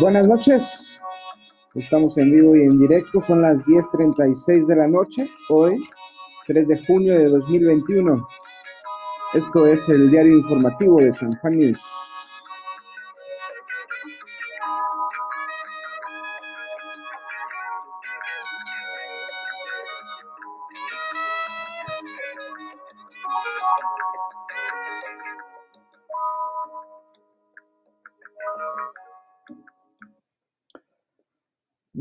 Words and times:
Buenas 0.00 0.26
noches, 0.26 1.00
estamos 1.74 2.18
en 2.18 2.32
vivo 2.32 2.56
y 2.56 2.64
en 2.64 2.78
directo, 2.78 3.20
son 3.20 3.40
las 3.40 3.58
10.36 3.64 4.66
de 4.66 4.76
la 4.76 4.88
noche, 4.88 5.30
hoy 5.48 5.80
3 6.48 6.68
de 6.68 6.84
junio 6.86 7.16
de 7.16 7.28
2021. 7.28 8.28
Esto 9.32 9.66
es 9.66 9.88
el 9.88 10.10
diario 10.10 10.36
informativo 10.36 11.00
de 11.00 11.12
San 11.12 11.34
Juan 11.36 11.58
News. 11.58 11.80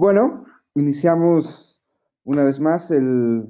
Bueno, 0.05 0.45
iniciamos 0.76 1.82
una 2.26 2.44
vez 2.44 2.59
más 2.59 2.91
el 2.91 3.48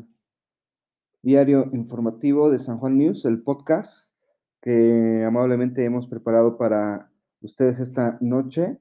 diario 1.22 1.70
informativo 1.74 2.50
de 2.50 2.60
San 2.60 2.78
Juan 2.78 2.98
News, 2.98 3.26
el 3.26 3.44
podcast 3.44 4.14
que 4.62 5.26
amablemente 5.28 5.84
hemos 5.84 6.08
preparado 6.08 6.58
para 6.58 7.12
ustedes 7.42 7.82
esta 7.82 8.18
noche, 8.22 8.80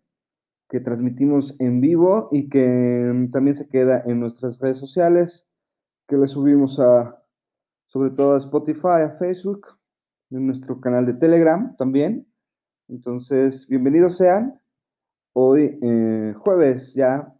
que 0.68 0.78
transmitimos 0.78 1.56
en 1.58 1.80
vivo 1.80 2.28
y 2.30 2.48
que 2.48 3.28
también 3.32 3.56
se 3.56 3.68
queda 3.68 4.04
en 4.06 4.20
nuestras 4.20 4.60
redes 4.60 4.78
sociales, 4.78 5.48
que 6.06 6.16
le 6.16 6.28
subimos 6.28 6.78
a, 6.78 7.24
sobre 7.86 8.12
todo 8.12 8.34
a 8.34 8.38
Spotify, 8.38 9.02
a 9.02 9.16
Facebook, 9.18 9.66
en 10.30 10.46
nuestro 10.46 10.80
canal 10.80 11.06
de 11.06 11.14
Telegram 11.14 11.74
también. 11.76 12.24
Entonces, 12.86 13.66
bienvenidos 13.66 14.16
sean. 14.16 14.60
Hoy, 15.32 15.76
eh, 15.82 16.34
jueves 16.38 16.94
ya 16.94 17.33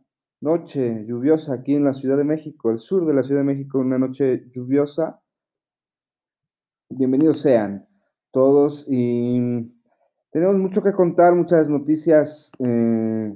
noche 0.45 1.07
lluviosa 1.07 1.55
aquí 1.55 1.75
en 1.75 1.85
la 1.85 1.95
Ciudad 1.95 2.19
de 2.19 2.25
México, 2.25 2.71
el 2.71 2.79
sur 2.79 3.07
de 3.07 3.15
la 3.15 3.23
Ciudad 3.23 3.41
de 3.41 3.47
México, 3.47 3.79
una 3.79 3.99
noche 3.99 4.45
lluviosa. 4.53 5.19
Bienvenidos 6.91 7.41
sean 7.41 7.89
todos 8.31 8.87
y 8.87 9.73
tenemos 10.31 10.57
mucho 10.57 10.83
que 10.83 10.93
contar, 10.93 11.35
muchas 11.35 11.71
noticias 11.71 12.53
eh, 12.59 13.35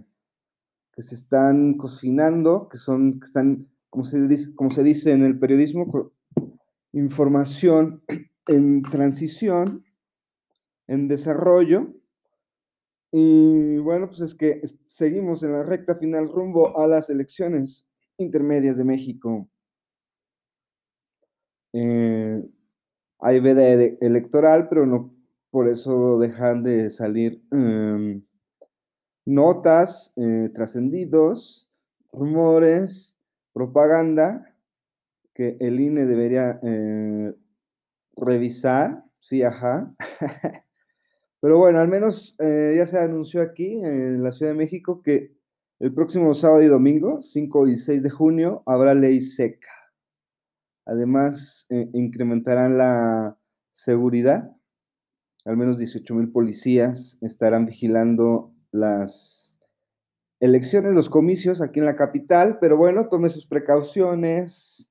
que 0.93 1.01
se 1.01 1.15
están 1.15 1.79
cocinando, 1.79 2.69
que 2.69 2.77
son, 2.77 3.19
que 3.19 3.25
están, 3.25 3.69
como 3.89 4.05
se, 4.05 4.21
dice, 4.29 4.55
como 4.55 4.71
se 4.71 4.83
dice 4.83 5.13
en 5.13 5.25
el 5.25 5.39
periodismo, 5.39 6.13
información 6.93 8.03
en 8.47 8.83
transición, 8.83 9.83
en 10.87 11.09
desarrollo. 11.09 11.95
Y 13.13 13.79
bueno, 13.79 14.09
pues 14.09 14.21
es 14.21 14.35
que 14.35 14.61
seguimos 14.85 15.43
en 15.43 15.53
la 15.53 15.63
recta 15.63 15.97
final 15.97 16.29
rumbo 16.29 16.79
a 16.79 16.87
las 16.87 17.09
elecciones 17.11 17.87
intermedias 18.19 18.77
de 18.77 18.85
México. 18.85 19.49
Eh, 21.73 22.43
hay 23.21 23.41
veda 23.41 23.69
electoral, 24.01 24.69
pero 24.69 24.87
no 24.87 25.15
por 25.51 25.69
eso 25.69 26.19
dejan 26.19 26.63
de 26.63 26.91
salir 26.91 27.43
em, 27.53 28.23
notas, 29.27 30.13
eh, 30.17 30.51
trascendidos, 30.55 31.71
rumores, 32.13 33.19
propaganda 33.53 34.55
que 35.35 35.57
el 35.61 35.81
INE 35.81 36.07
debería 36.07 36.61
eh, 36.63 37.35
revisar. 38.17 39.05
Sí, 39.21 39.43
ajá. 39.43 39.95
Pero 41.41 41.59
bueno, 41.59 41.79
al 41.79 41.89
menos 41.89 42.37
eh, 42.41 42.75
ya 42.77 42.87
se 42.87 42.99
anunció 42.99 43.43
aquí 43.43 43.75
en 43.75 44.23
la 44.23 44.33
Ciudad 44.33 44.53
de 44.53 44.59
México 44.59 45.03
que 45.03 45.37
el 45.79 45.95
próximo 45.95 46.35
sábado 46.35 46.63
y 46.63 46.67
domingo, 46.67 47.21
5 47.21 47.69
y 47.69 47.77
6 47.77 48.03
de 48.03 48.11
junio, 48.11 48.63
habrá 48.67 48.95
ley 48.95 49.21
seca. 49.21 49.71
Además, 50.85 51.67
eh, 51.71 51.89
incrementarán 51.93 52.79
la 52.79 53.39
seguridad. 53.73 54.51
Al 55.45 55.57
menos 55.57 55.79
18 55.79 56.15
mil 56.17 56.33
policías 56.33 57.17
estarán 57.21 57.67
vigilando 57.67 58.53
las 58.73 59.61
elecciones, 60.41 60.95
los 60.95 61.09
comicios 61.09 61.61
aquí 61.61 61.79
en 61.79 61.87
la 61.87 61.95
capital. 61.95 62.59
Pero 62.61 62.77
bueno, 62.77 63.09
tome 63.09 63.29
sus 63.29 63.47
precauciones. 63.47 64.91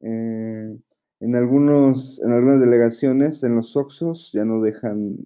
Eh, 0.00 0.78
en, 1.20 1.36
algunos, 1.36 2.18
en 2.22 2.32
algunas 2.32 2.60
delegaciones, 2.60 3.42
en 3.42 3.56
los 3.56 3.76
Oxos, 3.76 4.30
ya 4.32 4.46
no 4.46 4.62
dejan 4.62 5.18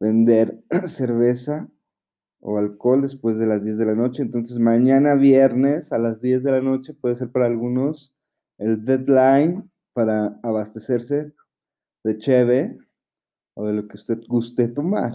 vender 0.00 0.64
cerveza 0.86 1.68
o 2.40 2.58
alcohol 2.58 3.02
después 3.02 3.38
de 3.38 3.46
las 3.46 3.62
10 3.62 3.76
de 3.76 3.86
la 3.86 3.94
noche. 3.94 4.22
Entonces 4.22 4.58
mañana 4.58 5.14
viernes 5.14 5.92
a 5.92 5.98
las 5.98 6.20
10 6.20 6.42
de 6.42 6.50
la 6.50 6.60
noche 6.62 6.94
puede 6.94 7.14
ser 7.14 7.30
para 7.30 7.46
algunos 7.46 8.16
el 8.58 8.84
deadline 8.84 9.70
para 9.92 10.38
abastecerse 10.42 11.32
de 12.02 12.18
cheve 12.18 12.78
o 13.54 13.66
de 13.66 13.74
lo 13.74 13.86
que 13.86 13.96
usted 13.96 14.18
guste 14.26 14.68
tomar. 14.68 15.12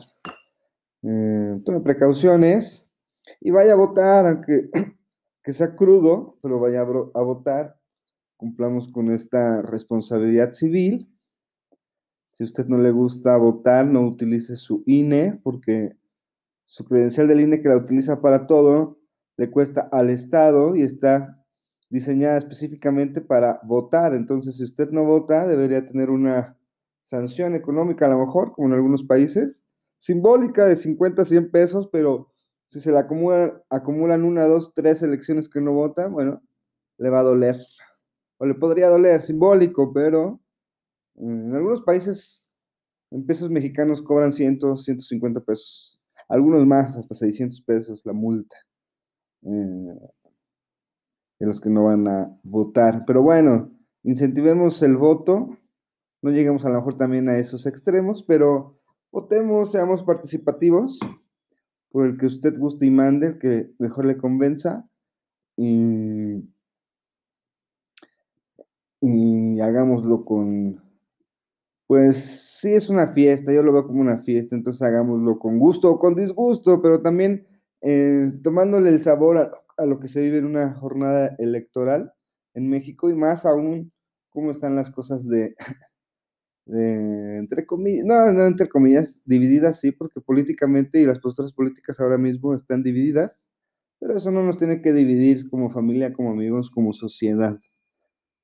Eh, 1.01 1.61
tome 1.65 1.81
precauciones 1.81 2.87
y 3.41 3.51
vaya 3.51 3.73
a 3.73 3.77
votar, 3.77 4.27
aunque 4.27 4.69
que 5.43 5.53
sea 5.53 5.75
crudo, 5.75 6.37
pero 6.41 6.59
vaya 6.59 6.81
a 6.81 7.21
votar. 7.21 7.79
Cumplamos 8.37 8.89
con 8.91 9.11
esta 9.11 9.61
responsabilidad 9.61 10.51
civil 10.51 11.14
si 12.35 12.43
usted 12.43 12.65
no 12.67 12.77
le 12.77 12.91
gusta 12.91 13.37
votar, 13.37 13.87
no 13.87 14.05
utilice 14.05 14.57
su 14.57 14.83
INE, 14.85 15.39
porque 15.41 15.95
su 16.65 16.83
credencial 16.83 17.29
del 17.29 17.39
INE 17.39 17.61
que 17.61 17.69
la 17.69 17.77
utiliza 17.77 18.19
para 18.19 18.45
todo 18.45 18.99
le 19.37 19.49
cuesta 19.49 19.87
al 19.89 20.09
Estado 20.09 20.75
y 20.75 20.81
está 20.81 21.41
diseñada 21.89 22.37
específicamente 22.37 23.21
para 23.21 23.61
votar. 23.63 24.13
Entonces, 24.13 24.57
si 24.57 24.65
usted 24.65 24.89
no 24.89 25.05
vota, 25.05 25.47
debería 25.47 25.87
tener 25.87 26.09
una 26.09 26.57
sanción 27.03 27.55
económica, 27.55 28.05
a 28.05 28.09
lo 28.09 28.19
mejor, 28.19 28.51
como 28.51 28.67
en 28.67 28.73
algunos 28.73 29.05
países, 29.05 29.55
simbólica 29.97 30.65
de 30.65 30.75
50 30.75 31.21
a 31.21 31.25
100 31.25 31.51
pesos, 31.51 31.87
pero 31.89 32.33
si 32.67 32.81
se 32.81 32.91
le 32.91 32.97
acumulan, 32.99 33.61
acumulan 33.69 34.25
una, 34.25 34.43
dos, 34.43 34.73
tres 34.73 35.01
elecciones 35.01 35.47
que 35.47 35.61
no 35.61 35.71
vota, 35.71 36.09
bueno, 36.09 36.41
le 36.97 37.09
va 37.09 37.21
a 37.21 37.23
doler. 37.23 37.65
O 38.39 38.45
le 38.45 38.55
podría 38.55 38.89
doler, 38.89 39.21
simbólico, 39.21 39.93
pero 39.93 40.41
en 41.17 41.53
algunos 41.53 41.81
países, 41.81 42.49
en 43.11 43.25
pesos 43.25 43.49
mexicanos 43.49 44.01
cobran 44.01 44.33
100, 44.33 44.77
150 44.77 45.41
pesos. 45.41 45.99
Algunos 46.27 46.65
más, 46.65 46.97
hasta 46.97 47.15
600 47.15 47.61
pesos 47.61 48.01
la 48.05 48.13
multa. 48.13 48.55
Eh, 49.43 49.99
de 51.39 51.45
los 51.45 51.59
que 51.59 51.69
no 51.69 51.85
van 51.85 52.07
a 52.07 52.39
votar. 52.43 53.03
Pero 53.05 53.21
bueno, 53.21 53.71
incentivemos 54.03 54.81
el 54.83 54.97
voto. 54.97 55.57
No 56.21 56.31
lleguemos 56.31 56.65
a 56.65 56.69
lo 56.69 56.75
mejor 56.75 56.97
también 56.97 57.29
a 57.29 57.37
esos 57.37 57.65
extremos, 57.65 58.23
pero 58.23 58.79
votemos, 59.11 59.71
seamos 59.71 60.03
participativos 60.03 60.99
por 61.89 62.07
el 62.07 62.17
que 62.17 62.25
usted 62.25 62.57
guste 62.57 62.85
y 62.85 62.91
mande, 62.91 63.27
el 63.27 63.39
que 63.39 63.71
mejor 63.79 64.05
le 64.05 64.17
convenza. 64.17 64.89
Y, 65.57 66.43
y 69.01 69.59
hagámoslo 69.61 70.25
con, 70.25 70.81
pues 71.87 72.17
sí 72.61 72.73
es 72.73 72.89
una 72.89 73.07
fiesta, 73.07 73.53
yo 73.53 73.61
lo 73.63 73.73
veo 73.73 73.85
como 73.85 74.01
una 74.01 74.17
fiesta, 74.19 74.55
entonces 74.55 74.81
hagámoslo 74.81 75.37
con 75.39 75.59
gusto 75.59 75.91
o 75.91 75.99
con 75.99 76.15
disgusto, 76.15 76.81
pero 76.81 77.01
también 77.01 77.47
eh, 77.81 78.31
tomándole 78.43 78.89
el 78.89 79.01
sabor 79.01 79.37
a, 79.37 79.85
lo 79.85 79.99
que 79.99 80.07
se 80.07 80.21
vive 80.21 80.37
en 80.37 80.45
una 80.45 80.73
jornada 80.73 81.35
electoral 81.37 82.13
en 82.53 82.69
México 82.69 83.09
y 83.09 83.13
más 83.13 83.45
aún 83.45 83.91
cómo 84.29 84.51
están 84.51 84.75
las 84.75 84.89
cosas 84.89 85.27
de, 85.27 85.55
entre 86.67 87.65
comillas, 87.65 88.05
no, 88.05 88.31
no 88.33 88.45
entre 88.45 88.69
comillas, 88.69 89.19
divididas 89.25 89.79
sí, 89.79 89.91
porque 89.91 90.21
políticamente 90.21 90.99
y 91.01 91.05
las 91.05 91.19
posturas 91.19 91.53
políticas 91.53 91.99
ahora 91.99 92.17
mismo 92.17 92.53
están 92.55 92.83
divididas, 92.83 93.43
pero 93.99 94.17
eso 94.17 94.31
no 94.31 94.43
nos 94.43 94.57
tiene 94.57 94.81
que 94.81 94.93
dividir 94.93 95.49
como 95.49 95.69
familia, 95.69 96.13
como 96.13 96.31
amigos, 96.31 96.71
como 96.71 96.93
sociedad. 96.93 97.59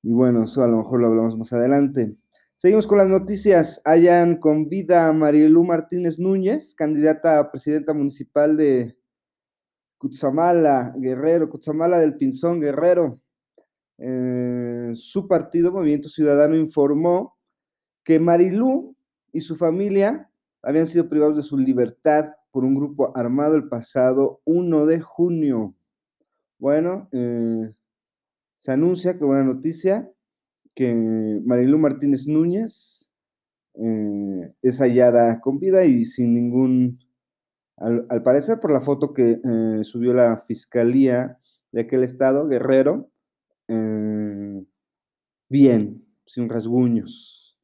Y 0.04 0.12
bueno, 0.12 0.44
eso 0.44 0.64
a 0.64 0.68
lo 0.68 0.78
mejor 0.78 1.02
lo 1.02 1.08
hablamos 1.08 1.38
más 1.38 1.54
adelante. 1.54 2.16
Seguimos 2.62 2.86
con 2.86 3.00
las 3.00 3.08
noticias. 3.08 3.82
Hayan 3.86 4.38
con 4.38 4.70
vida 4.70 5.08
a 5.08 5.14
Marielú 5.14 5.64
Martínez 5.64 6.20
Núñez, 6.20 6.76
candidata 6.76 7.40
a 7.40 7.50
presidenta 7.50 7.92
municipal 7.92 8.56
de 8.56 8.96
Cutzamala, 9.98 10.94
Guerrero, 10.96 11.50
Cutzamala 11.50 11.98
del 11.98 12.18
Pinzón, 12.18 12.60
Guerrero. 12.60 13.20
Eh, 13.98 14.92
su 14.94 15.28
partido, 15.28 15.72
Movimiento 15.72 16.08
Ciudadano, 16.08 16.56
informó 16.56 17.36
que 18.04 18.20
Marilú 18.20 18.96
y 19.32 19.42
su 19.42 19.56
familia 19.56 20.30
habían 20.62 20.86
sido 20.86 21.10
privados 21.10 21.38
de 21.38 21.42
su 21.42 21.58
libertad 21.58 22.30
por 22.52 22.64
un 22.64 22.76
grupo 22.76 23.12
armado 23.18 23.56
el 23.56 23.70
pasado 23.70 24.40
1 24.46 24.86
de 24.86 25.02
junio. 25.02 25.74
Bueno, 26.60 27.10
eh, 27.12 27.74
se 28.60 28.72
anuncia 28.72 29.18
que 29.18 29.26
buena 29.26 29.46
noticia, 29.46 30.12
que 30.76 30.94
Marilu 31.46 31.78
Martínez 31.78 32.28
Núñez 32.28 33.10
eh, 33.76 34.54
es 34.62 34.80
hallada 34.80 35.40
con 35.40 35.60
vida 35.60 35.86
y 35.86 36.04
sin 36.06 36.34
ningún 36.34 37.00
Al, 37.78 38.22
parecer, 38.24 38.60
por 38.60 38.72
la 38.72 38.82
foto 38.82 39.14
que 39.14 39.42
eh, 39.44 39.84
subió 39.84 40.14
la 40.14 40.44
fiscalía 40.46 41.40
de 41.72 41.82
aquel 41.82 42.04
estado, 42.04 42.48
Guerrero, 42.48 43.10
eh, 43.68 44.64
bien, 45.50 46.06
sin 46.28 46.48
rasguños, 46.48 47.58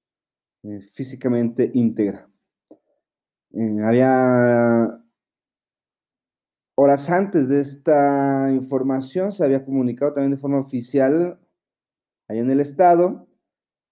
físicamente 0.93 1.69
íntegra. 1.73 2.27
Había 3.83 4.99
horas 6.75 7.09
antes 7.09 7.47
de 7.49 7.61
esta 7.61 8.51
información 8.51 9.31
se 9.31 9.43
había 9.43 9.65
comunicado 9.65 10.13
también 10.13 10.31
de 10.31 10.37
forma 10.37 10.59
oficial 10.59 11.39
allá 12.27 12.41
en 12.41 12.51
el 12.51 12.59
estado 12.59 13.27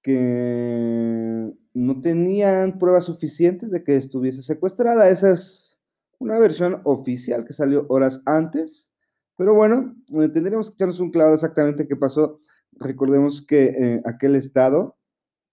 que 0.02 1.52
no 1.74 2.02
tenían 2.02 2.78
pruebas 2.78 3.06
suficientes 3.06 3.72
de 3.72 3.84
que 3.84 3.98
estuviese 3.98 4.44
secuestrada. 4.44 5.10
Esa 5.10 5.32
es 5.32 5.80
una 6.20 6.38
versión 6.38 6.82
oficial 6.84 7.46
que 7.46 7.54
salió 7.54 7.86
horas 7.90 8.22
antes. 8.26 8.92
Pero 9.36 9.54
bueno, 9.54 9.96
eh, 10.10 10.30
tendríamos 10.30 10.70
que 10.70 10.76
echarnos 10.76 11.00
un 11.00 11.12
clavo 11.12 11.34
exactamente 11.34 11.88
qué 11.88 11.96
pasó. 11.96 12.40
Recordemos 12.74 13.46
que 13.46 13.66
eh, 13.66 14.02
aquel 14.06 14.36
estado 14.36 14.96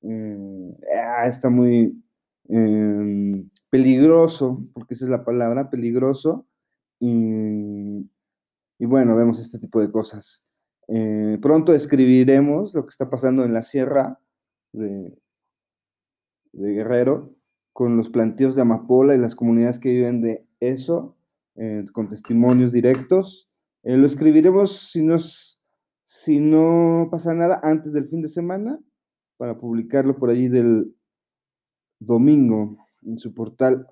eh, 0.03 0.77
ah, 0.97 1.27
está 1.27 1.49
muy 1.49 2.03
em, 2.49 3.49
peligroso, 3.71 4.67
porque 4.75 4.95
esa 4.95 5.07
es 5.07 5.11
la 5.11 5.25
palabra, 5.25 5.71
peligroso. 5.71 6.47
Y, 7.01 8.09
y 8.79 8.87
bueno, 8.87 9.17
vemos 9.17 9.41
este 9.41 9.59
tipo 9.59 9.81
de 9.81 9.91
cosas. 9.91 10.45
Eh, 10.89 11.39
pronto 11.41 11.75
escribiremos 11.75 12.75
lo 12.75 12.85
que 12.85 12.91
está 12.91 13.09
pasando 13.09 13.45
en 13.45 13.55
la 13.55 13.63
sierra 13.63 14.21
de, 14.73 15.17
Guerrero 16.53 17.35
con 17.73 17.97
los 17.97 18.11
planteos 18.11 18.55
de 18.55 18.63
Amapola 18.63 19.15
y 19.15 19.19
las 19.19 19.35
comunidades 19.35 19.79
que 19.79 19.89
viven 19.89 20.21
de 20.21 20.47
eso, 20.61 21.17
eh, 21.57 21.85
con 21.93 22.09
testimonios 22.09 22.73
directos. 22.73 23.49
Eh, 23.85 23.97
lo 23.97 24.07
escribiremos 24.07 24.91
si, 24.91 25.07
si 26.05 26.41
no 26.41 27.09
pasa 27.11 27.33
nada 27.33 27.61
antes 27.63 27.93
del 27.93 28.09
fin 28.09 28.21
de 28.21 28.29
semana 28.29 28.79
para 29.39 29.59
publicarlo 29.59 30.19
por 30.19 30.31
allí 30.31 30.49
del 30.49 30.95
domingo 31.99 32.77
en 33.03 33.19
su 33.19 33.33
portal 33.33 33.87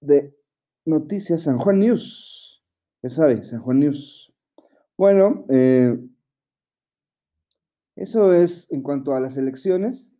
de 0.00 0.34
noticias 0.84 1.42
San 1.42 1.58
Juan 1.58 1.80
News. 1.80 2.62
Ya 3.02 3.10
sabe, 3.10 3.44
San 3.44 3.60
Juan 3.60 3.80
News. 3.80 4.27
Bueno, 4.98 5.44
eh, 5.48 5.96
eso 7.94 8.32
es 8.32 8.66
en 8.72 8.82
cuanto 8.82 9.14
a 9.14 9.20
las 9.20 9.36
elecciones. 9.36 10.12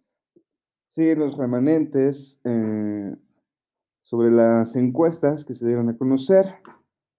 Siguen 0.87 1.19
los 1.19 1.37
remanentes 1.37 2.41
eh, 2.45 3.17
sobre 4.03 4.31
las 4.31 4.77
encuestas 4.77 5.45
que 5.45 5.55
se 5.55 5.67
dieron 5.67 5.89
a 5.89 5.99
conocer. 5.99 6.47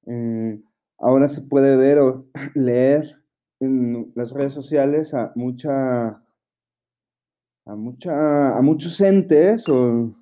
Eh, 0.08 0.62
ahora 1.00 1.28
se 1.28 1.42
puede 1.42 1.76
ver 1.76 2.00
o 2.00 2.28
leer 2.56 3.14
en 3.60 4.10
las 4.16 4.32
redes 4.32 4.54
sociales 4.54 5.14
a 5.14 5.34
mucha 5.36 6.24
a 7.66 7.76
mucha 7.76 8.58
a 8.58 8.62
muchos 8.62 9.02
entes 9.02 9.68
o 9.68 10.16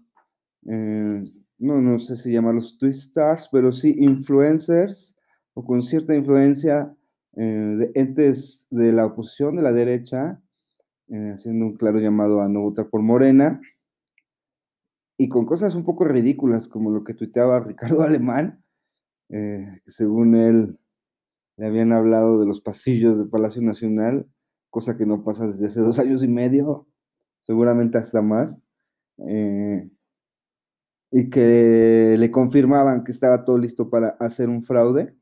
no, 0.63 1.81
no 1.81 2.00
sé 2.00 2.16
si 2.16 2.34
llamarlos 2.34 2.80
twisters, 2.80 3.48
pero 3.51 3.72
sí 3.72 3.95
influencers 4.00 5.16
o 5.54 5.63
con 5.63 5.84
cierta 5.84 6.16
influencia 6.16 6.97
eh, 7.39 7.44
de 7.44 7.92
entes 7.94 8.66
de 8.72 8.92
la 8.92 9.06
oposición, 9.06 9.57
de 9.57 9.62
la 9.62 9.72
derecha, 9.72 10.42
eh, 11.10 11.34
haciendo 11.36 11.68
un 11.68 11.78
claro 11.78 12.00
llamado 12.00 12.42
a 12.42 12.50
no 12.50 12.62
votar 12.62 12.89
por 12.89 13.04
Morena, 13.04 13.62
y 15.19 15.30
con 15.30 15.45
cosas 15.45 15.75
un 15.75 15.86
poco 15.86 16.04
ridículas, 16.04 16.68
como 16.68 16.89
lo 16.89 17.04
que 17.04 17.13
tuiteaba 17.13 17.60
Ricardo 17.63 18.01
Alemán, 18.01 18.63
eh, 19.30 19.81
que 19.86 19.92
según 19.92 20.34
él 20.34 20.80
le 21.57 21.68
habían 21.68 21.92
hablado 21.92 22.39
de 22.39 22.48
los 22.48 22.60
pasillos 22.60 23.19
del 23.19 23.30
Palacio 23.30 23.62
Nacional, 23.62 24.25
cosa 24.72 24.98
que 24.98 25.06
no 25.06 25.24
pasa 25.24 25.45
desde 25.45 25.68
hace 25.68 25.81
dos 25.81 26.00
años 26.00 26.24
y 26.24 26.28
medio, 26.28 26.88
seguramente 27.42 28.00
hasta 28.00 28.24
más. 28.24 28.60
Y 31.12 31.30
que 31.30 32.16
le 32.18 32.31
confirmaban 32.31 33.04
que 33.04 33.12
estaba 33.12 33.45
todo 33.45 33.57
listo 33.57 33.89
para 33.89 34.10
hacer 34.19 34.50
un 34.50 34.63
fraude. 34.63 35.16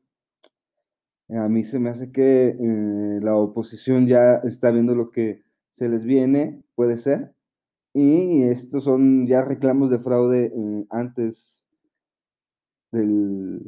A 1.28 1.48
mí 1.48 1.64
se 1.64 1.78
me 1.78 1.90
hace 1.90 2.12
que 2.12 2.48
eh, 2.48 3.20
la 3.20 3.36
oposición 3.36 4.06
ya 4.06 4.36
está 4.44 4.70
viendo 4.70 4.94
lo 4.94 5.10
que 5.10 5.42
se 5.70 5.88
les 5.88 6.04
viene, 6.04 6.62
puede 6.74 6.96
ser, 6.96 7.34
y 7.92 8.42
estos 8.42 8.84
son 8.84 9.26
ya 9.26 9.42
reclamos 9.42 9.90
de 9.90 9.98
fraude 9.98 10.52
eh, 10.54 10.86
antes 10.90 11.68
del 12.92 13.60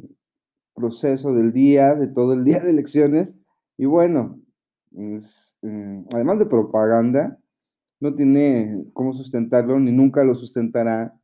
proceso 0.73 1.33
del 1.33 1.51
día, 1.51 1.95
de 1.95 2.07
todo 2.07 2.33
el 2.33 2.43
día 2.45 2.61
de 2.61 2.69
elecciones, 2.71 3.37
y 3.77 3.85
bueno, 3.85 4.39
eh, 4.97 5.19
además 6.13 6.39
de 6.39 6.45
propaganda, 6.45 7.39
no 7.99 8.15
tiene 8.15 8.85
cómo 8.93 9.13
sustentarlo, 9.13 9.79
ni 9.79 9.91
nunca 9.91 10.23
lo 10.23 10.33
sustentará 10.35 11.19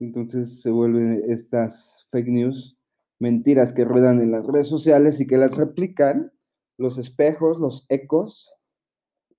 entonces 0.00 0.62
se 0.62 0.70
vuelven 0.70 1.22
estas 1.28 2.08
fake 2.10 2.28
news, 2.28 2.76
mentiras 3.20 3.72
que 3.72 3.84
ruedan 3.84 4.20
en 4.20 4.32
las 4.32 4.46
redes 4.46 4.66
sociales 4.66 5.20
y 5.20 5.26
que 5.26 5.36
las 5.36 5.54
replican 5.54 6.32
los 6.78 6.98
espejos, 6.98 7.58
los 7.58 7.86
ecos 7.88 8.52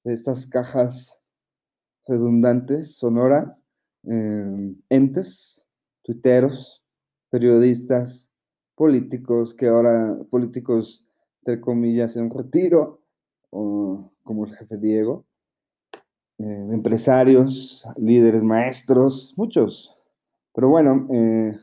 de 0.03 0.13
estas 0.13 0.47
cajas 0.47 1.13
redundantes, 2.07 2.95
sonoras, 2.95 3.65
eh, 4.03 4.75
entes, 4.89 5.65
tuiteros, 6.03 6.83
periodistas, 7.29 8.31
políticos, 8.75 9.53
que 9.53 9.67
ahora 9.67 10.17
políticos, 10.29 11.05
entre 11.41 11.61
comillas, 11.61 12.15
en 12.15 12.29
retiro, 12.29 13.01
o, 13.49 14.11
como 14.23 14.45
el 14.45 14.55
jefe 14.55 14.77
Diego, 14.77 15.25
eh, 16.37 16.67
empresarios, 16.71 17.85
líderes 17.97 18.43
maestros, 18.43 19.33
muchos, 19.37 19.95
pero 20.53 20.69
bueno, 20.69 21.07
eh, 21.13 21.57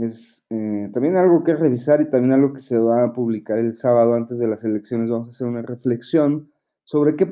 es 0.00 0.44
eh, 0.50 0.90
también 0.92 1.16
algo 1.16 1.44
que 1.44 1.54
revisar 1.54 2.00
y 2.00 2.10
también 2.10 2.32
algo 2.32 2.52
que 2.52 2.60
se 2.60 2.78
va 2.78 3.04
a 3.04 3.12
publicar 3.12 3.58
el 3.58 3.74
sábado 3.74 4.14
antes 4.14 4.38
de 4.38 4.46
las 4.46 4.64
elecciones. 4.64 5.10
Vamos 5.10 5.28
a 5.28 5.30
hacer 5.30 5.46
una 5.46 5.62
reflexión 5.62 6.50
sobre 6.84 7.16
qué 7.16 7.30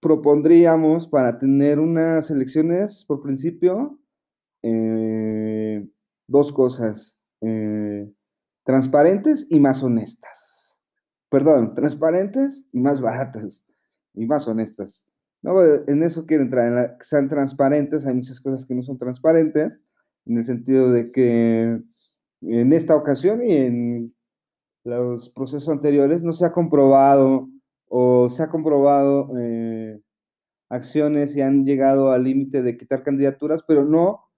propondríamos 0.00 1.08
para 1.08 1.38
tener 1.38 1.78
unas 1.78 2.30
elecciones, 2.30 3.04
por 3.06 3.22
principio, 3.22 3.98
eh, 4.62 5.86
dos 6.28 6.52
cosas, 6.52 7.18
transparentes 8.64 9.46
y 9.50 9.58
más 9.58 9.82
honestas. 9.82 10.78
Perdón, 11.28 11.74
transparentes 11.74 12.66
y 12.72 12.80
más 12.80 13.00
baratas 13.00 13.64
y 14.14 14.26
más 14.26 14.46
honestas. 14.46 15.06
No, 15.42 15.60
en 15.64 16.02
eso 16.04 16.24
quiero 16.24 16.44
entrar, 16.44 16.68
en 16.68 16.74
la, 16.76 16.98
que 16.98 17.04
sean 17.04 17.28
transparentes, 17.28 18.06
hay 18.06 18.14
muchas 18.14 18.40
cosas 18.40 18.64
que 18.64 18.74
no 18.74 18.82
son 18.82 18.96
transparentes, 18.96 19.80
en 20.26 20.38
el 20.38 20.44
sentido 20.44 20.92
de 20.92 21.10
que 21.10 21.82
en 22.42 22.72
esta 22.72 22.96
ocasión 22.96 23.42
y 23.42 23.52
en 23.52 24.14
los 24.84 25.30
procesos 25.30 25.68
anteriores 25.68 26.24
no 26.24 26.32
se 26.32 26.44
ha 26.44 26.52
comprobado 26.52 27.48
o 27.88 28.28
se 28.30 28.42
ha 28.42 28.48
comprobado 28.48 29.30
eh, 29.38 30.00
acciones 30.68 31.36
y 31.36 31.42
han 31.42 31.64
llegado 31.64 32.10
al 32.10 32.24
límite 32.24 32.62
de 32.62 32.76
quitar 32.76 33.02
candidaturas, 33.02 33.62
pero 33.66 33.84
no 33.84 34.30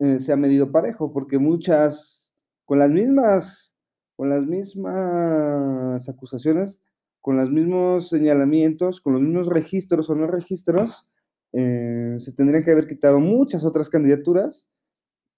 eh, 0.00 0.18
se 0.18 0.32
ha 0.32 0.36
medido 0.36 0.72
parejo, 0.72 1.12
porque 1.12 1.38
muchas, 1.38 2.32
con 2.64 2.78
las 2.78 2.90
mismas, 2.90 3.76
con 4.16 4.28
las 4.28 4.44
mismas 4.44 6.08
acusaciones, 6.08 6.82
con 7.20 7.36
los 7.36 7.50
mismos 7.50 8.08
señalamientos, 8.08 9.00
con 9.00 9.14
los 9.14 9.22
mismos 9.22 9.46
registros 9.46 10.10
o 10.10 10.14
no 10.14 10.26
registros, 10.26 11.06
eh, 11.52 12.16
se 12.18 12.32
tendrían 12.32 12.64
que 12.64 12.72
haber 12.72 12.86
quitado 12.86 13.20
muchas 13.20 13.64
otras 13.64 13.88
candidaturas 13.88 14.68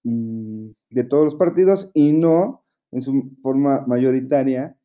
de 0.03 1.03
todos 1.03 1.25
los 1.25 1.35
partidos 1.35 1.91
y 1.93 2.13
no 2.13 2.65
en 2.91 3.01
su 3.01 3.31
forma 3.41 3.85
mayoritaria 3.87 4.77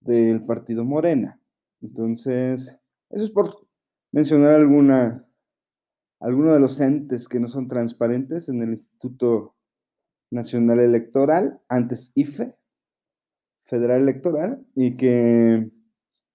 del 0.00 0.44
partido 0.44 0.84
Morena. 0.84 1.40
Entonces, 1.82 2.78
eso 3.10 3.24
es 3.24 3.30
por 3.30 3.66
mencionar 4.12 4.52
alguna, 4.52 5.26
alguno 6.20 6.52
de 6.52 6.60
los 6.60 6.80
entes 6.80 7.28
que 7.28 7.40
no 7.40 7.48
son 7.48 7.68
transparentes 7.68 8.48
en 8.48 8.62
el 8.62 8.70
Instituto 8.70 9.54
Nacional 10.30 10.80
Electoral, 10.80 11.60
antes 11.68 12.12
IFE, 12.14 12.54
Federal 13.64 14.02
Electoral, 14.02 14.64
y 14.74 14.96
que 14.96 15.70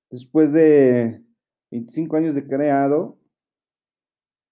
después 0.10 0.52
de 0.52 1.24
25 1.72 2.18
años 2.18 2.36
de 2.36 2.48
creado, 2.48 3.19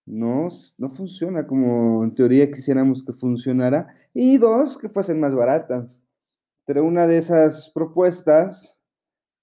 no, 0.08 0.48
no 0.78 0.90
funciona 0.90 1.46
como 1.46 2.04
en 2.04 2.16
teoría 2.16 2.50
quisiéramos 2.52 3.04
que 3.04 3.14
funcionara. 3.14 3.94
Y 4.14 4.38
dos, 4.38 4.78
que 4.78 4.90
fuesen 4.90 5.20
más 5.20 5.36
baratas. 5.36 6.02
Pero 6.66 6.84
una 6.86 7.06
de 7.08 7.18
esas 7.18 7.70
propuestas 7.74 8.80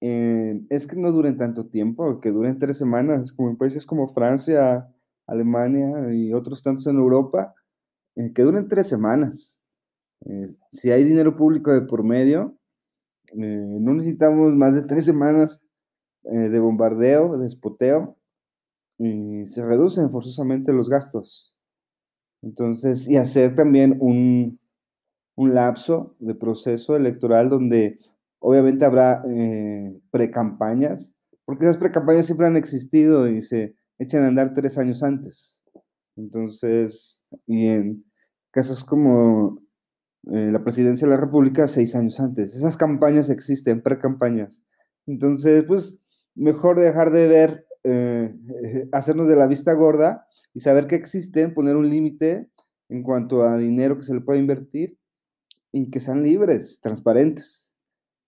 eh, 0.00 0.60
es 0.70 0.86
que 0.86 0.96
no 0.96 1.12
duren 1.12 1.38
tanto 1.38 1.66
tiempo, 1.68 2.20
que 2.20 2.30
duren 2.30 2.58
tres 2.58 2.78
semanas, 2.78 3.32
como 3.32 3.50
en 3.50 3.56
países 3.56 3.86
como 3.86 4.08
Francia, 4.08 4.88
Alemania 5.26 6.12
y 6.14 6.32
otros 6.32 6.62
tantos 6.62 6.86
en 6.86 6.96
Europa, 6.96 7.54
eh, 8.16 8.32
que 8.34 8.42
duren 8.42 8.68
tres 8.68 8.88
semanas. 8.88 9.60
Eh, 10.26 10.54
si 10.70 10.90
hay 10.90 11.04
dinero 11.04 11.36
público 11.36 11.72
de 11.72 11.82
por 11.82 12.02
medio, 12.04 12.56
no 13.32 13.94
necesitamos 13.94 14.54
más 14.54 14.74
de 14.74 14.82
tres 14.82 15.04
semanas 15.04 15.64
de 16.22 16.58
bombardeo, 16.60 17.36
de 17.38 17.46
espoteo, 17.46 18.16
y 18.98 19.46
se 19.46 19.64
reducen 19.64 20.10
forzosamente 20.10 20.72
los 20.72 20.88
gastos. 20.88 21.54
Entonces, 22.42 23.08
y 23.08 23.16
hacer 23.16 23.54
también 23.54 23.96
un, 24.00 24.60
un 25.36 25.54
lapso 25.54 26.16
de 26.18 26.34
proceso 26.34 26.96
electoral 26.96 27.48
donde 27.48 27.98
obviamente 28.38 28.84
habrá 28.84 29.22
eh, 29.26 29.98
precampañas, 30.10 31.14
porque 31.44 31.64
esas 31.64 31.78
precampañas 31.78 32.26
siempre 32.26 32.46
han 32.46 32.56
existido 32.56 33.28
y 33.28 33.40
se 33.40 33.74
echan 33.98 34.24
a 34.24 34.28
andar 34.28 34.54
tres 34.54 34.76
años 34.78 35.02
antes. 35.02 35.64
Entonces, 36.16 37.22
y 37.46 37.66
en 37.66 38.04
casos 38.50 38.84
como 38.84 39.60
eh, 40.32 40.50
la 40.50 40.62
presidencia 40.62 41.06
de 41.06 41.14
la 41.14 41.20
República, 41.20 41.68
seis 41.68 41.94
años 41.94 42.18
antes. 42.20 42.54
Esas 42.54 42.76
campañas 42.76 43.28
existen, 43.28 43.82
precampañas. 43.82 44.62
Entonces, 45.06 45.64
pues, 45.64 45.98
mejor 46.34 46.78
dejar 46.78 47.10
de 47.10 47.28
ver, 47.28 47.66
eh, 47.84 48.34
hacernos 48.92 49.28
de 49.28 49.36
la 49.36 49.46
vista 49.46 49.74
gorda 49.74 50.26
y 50.54 50.60
saber 50.60 50.86
que 50.86 50.94
existen, 50.94 51.54
poner 51.54 51.76
un 51.76 51.88
límite 51.88 52.48
en 52.88 53.02
cuanto 53.02 53.42
a 53.44 53.56
dinero 53.56 53.98
que 53.98 54.04
se 54.04 54.14
le 54.14 54.20
puede 54.20 54.38
invertir 54.38 54.98
y 55.72 55.90
que 55.90 56.00
sean 56.00 56.22
libres, 56.22 56.80
transparentes. 56.80 57.72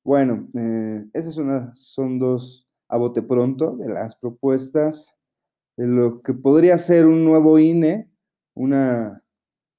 Bueno, 0.05 0.49
eh, 0.55 1.07
esas 1.15 1.35
son, 1.35 1.75
son 1.75 2.19
dos 2.19 2.69
a 2.89 2.97
bote 2.97 3.23
pronto 3.23 3.77
de 3.77 3.89
las 3.89 4.17
propuestas 4.17 5.17
de 5.77 5.87
lo 5.87 6.23
que 6.23 6.33
podría 6.33 6.79
ser 6.79 7.07
un 7.07 7.25
nuevo 7.25 7.59
INE, 7.59 8.09
una 8.55 9.23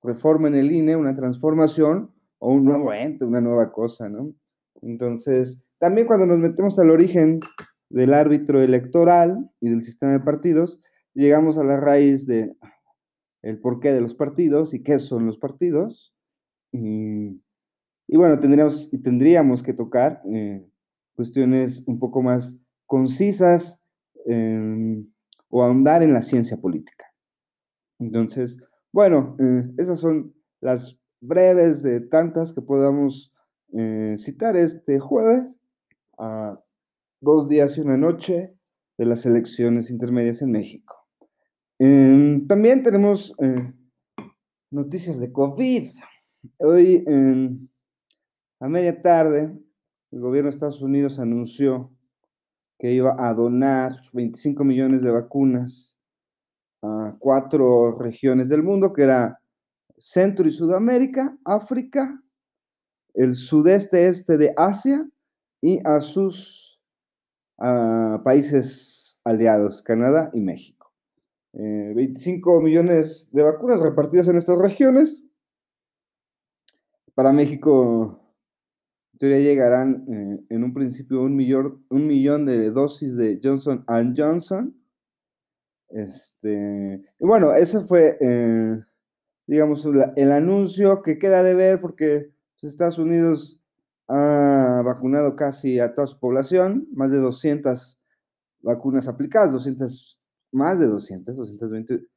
reforma 0.03 0.47
en 0.47 0.55
el 0.55 0.71
INE, 0.71 0.95
una 0.95 1.15
transformación 1.15 2.11
o 2.39 2.53
un 2.53 2.65
nuevo 2.65 2.93
ente, 2.93 3.25
una 3.25 3.41
nueva 3.41 3.71
cosa, 3.71 4.09
¿no? 4.09 4.33
Entonces, 4.81 5.61
también 5.79 6.07
cuando 6.07 6.25
nos 6.25 6.37
metemos 6.37 6.77
al 6.79 6.91
origen 6.91 7.39
del 7.89 8.13
árbitro 8.13 8.61
electoral 8.61 9.49
y 9.61 9.69
del 9.69 9.83
sistema 9.83 10.11
de 10.13 10.19
partidos, 10.19 10.81
llegamos 11.13 11.57
a 11.57 11.63
la 11.63 11.77
raíz 11.77 12.25
de 12.27 12.55
el 13.41 13.59
porqué 13.59 13.93
de 13.93 14.01
los 14.01 14.13
partidos 14.13 14.73
y 14.73 14.83
qué 14.83 14.99
son 14.99 15.25
los 15.25 15.37
partidos. 15.37 16.13
Y, 16.71 17.39
bueno, 18.09 18.39
tendríamos, 18.39 18.89
y 18.91 18.97
tendríamos 18.97 19.63
que 19.63 19.73
tocar 19.73 20.21
eh, 20.31 20.65
cuestiones 21.15 21.83
un 21.87 21.99
poco 21.99 22.21
más 22.21 22.57
concisas 22.85 23.79
em, 24.25 25.07
o 25.49 25.63
ahondar 25.63 26.03
en 26.03 26.13
la 26.13 26.21
ciencia 26.21 26.57
política. 26.57 27.05
Entonces, 27.99 28.57
bueno, 28.91 29.35
eh, 29.39 29.69
esas 29.77 29.99
son 29.99 30.33
las 30.61 30.97
breves 31.21 31.81
de 31.81 32.01
tantas 32.01 32.53
que 32.53 32.61
podamos 32.61 33.31
eh, 33.73 34.15
citar 34.17 34.55
este 34.55 34.99
jueves 34.99 35.59
a 36.17 36.59
dos 37.19 37.47
días 37.47 37.77
y 37.77 37.81
una 37.81 37.97
noche 37.97 38.53
de 38.97 39.05
las 39.05 39.25
elecciones 39.25 39.89
intermedias 39.89 40.41
en 40.41 40.51
México. 40.51 40.95
Em, 41.79 42.47
también 42.47 42.83
tenemos 42.83 43.33
eh, 43.39 43.73
noticias 44.71 45.19
de 45.19 45.31
COVID. 45.31 45.91
Hoy, 46.59 47.05
a 48.59 48.67
media 48.67 49.01
tarde, 49.01 49.55
el 50.11 50.19
gobierno 50.19 50.49
de 50.49 50.55
Estados 50.55 50.81
Unidos 50.81 51.19
anunció 51.19 51.91
que 52.79 52.91
iba 52.91 53.15
a 53.17 53.33
donar 53.33 53.93
25 54.13 54.63
millones 54.63 55.01
de 55.01 55.11
vacunas 55.11 55.97
a 56.83 57.15
cuatro 57.19 57.95
regiones 57.97 58.49
del 58.49 58.63
mundo, 58.63 58.93
que 58.93 59.03
era 59.03 59.39
Centro 59.97 60.47
y 60.47 60.51
Sudamérica, 60.51 61.37
África, 61.43 62.21
el 63.13 63.35
sudeste 63.35 64.07
este 64.07 64.37
de 64.37 64.53
Asia 64.55 65.07
y 65.61 65.79
a 65.85 65.99
sus 66.01 66.66
países 67.57 69.19
aliados, 69.23 69.81
Canadá 69.83 70.29
y 70.33 70.41
México. 70.41 70.77
25 71.53 72.59
eh, 72.59 72.63
millones 72.63 73.29
de 73.31 73.43
vacunas 73.43 73.79
repartidas 73.79 74.27
en 74.27 74.37
estas 74.37 74.57
regiones. 74.59 75.23
Para 77.15 77.31
México, 77.31 78.21
en 79.13 79.19
teoría 79.19 79.39
llegarán 79.39 80.05
eh, 80.07 80.45
en 80.49 80.63
un 80.63 80.73
principio 80.73 81.21
un 81.21 81.35
millón, 81.35 81.83
un 81.89 82.05
millón 82.05 82.45
de 82.45 82.69
dosis 82.69 83.15
de 83.17 83.39
Johnson 83.43 83.83
Johnson. 84.15 84.75
Este, 85.89 87.03
y 87.19 87.25
bueno, 87.25 87.53
ese 87.53 87.81
fue, 87.81 88.17
eh, 88.19 88.79
digamos, 89.47 89.87
el 90.15 90.31
anuncio 90.31 91.01
que 91.01 91.17
queda 91.17 91.41
de 91.41 91.55
ver 91.55 91.81
porque 91.81 92.33
pues, 92.59 92.71
Estados 92.71 92.99
Unidos 92.99 93.59
ha 94.07 94.66
vacunado 94.81 95.35
casi 95.35 95.79
a 95.79 95.93
toda 95.93 96.07
su 96.07 96.19
población, 96.19 96.87
más 96.93 97.11
de 97.11 97.17
200 97.17 97.99
vacunas 98.61 99.07
aplicadas, 99.07 99.51
200 99.51 100.19
más 100.51 100.79
de 100.79 100.87
200, 100.87 101.35
220 101.35 102.07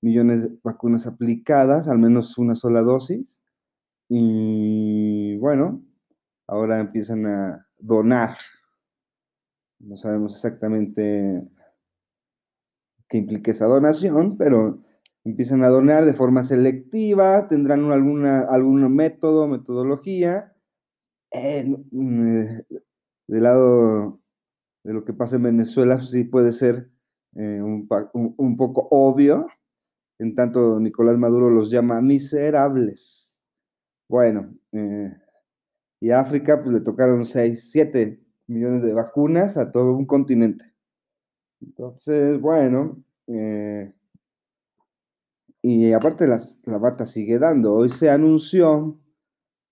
millones 0.00 0.42
de 0.42 0.58
vacunas 0.62 1.06
aplicadas, 1.06 1.88
al 1.88 1.98
menos 1.98 2.38
una 2.38 2.54
sola 2.54 2.82
dosis. 2.82 3.42
Y 4.08 5.36
bueno, 5.38 5.82
ahora 6.46 6.80
empiezan 6.80 7.26
a 7.26 7.66
donar. 7.78 8.36
No 9.78 9.96
sabemos 9.96 10.34
exactamente 10.34 11.48
qué 13.08 13.18
implica 13.18 13.50
esa 13.50 13.66
donación, 13.66 14.36
pero 14.36 14.82
empiezan 15.24 15.64
a 15.64 15.68
donar 15.68 16.04
de 16.04 16.14
forma 16.14 16.42
selectiva, 16.42 17.48
tendrán 17.48 17.90
alguna, 17.92 18.40
algún 18.40 18.94
método, 18.94 19.48
metodología. 19.48 20.49
Eh, 21.32 21.64
del 23.28 23.42
lado 23.42 24.20
de 24.82 24.92
lo 24.92 25.04
que 25.04 25.12
pasa 25.12 25.36
en 25.36 25.44
Venezuela, 25.44 26.00
sí 26.00 26.24
puede 26.24 26.52
ser 26.52 26.90
eh, 27.36 27.60
un, 27.62 28.56
poco 28.56 28.88
obvio, 28.90 29.46
en 30.18 30.34
tanto 30.34 30.80
Nicolás 30.80 31.18
Maduro 31.18 31.50
los 31.50 31.70
llama 31.70 32.00
miserables. 32.00 33.40
Bueno, 34.08 34.52
eh, 34.72 35.14
y 36.00 36.10
a 36.10 36.20
África 36.20 36.60
pues 36.62 36.74
le 36.74 36.80
tocaron 36.80 37.24
6, 37.24 37.70
7 37.70 38.20
millones 38.48 38.82
de 38.82 38.92
vacunas 38.92 39.56
a 39.56 39.70
todo 39.70 39.94
un 39.94 40.06
continente. 40.06 40.64
Entonces, 41.60 42.40
bueno, 42.40 43.04
y 45.62 45.92
aparte 45.92 46.26
las, 46.26 46.60
la 46.64 46.78
bata 46.78 47.06
sigue 47.06 47.38
dando. 47.38 47.74
Hoy 47.74 47.90
se 47.90 48.10
anunció 48.10 48.98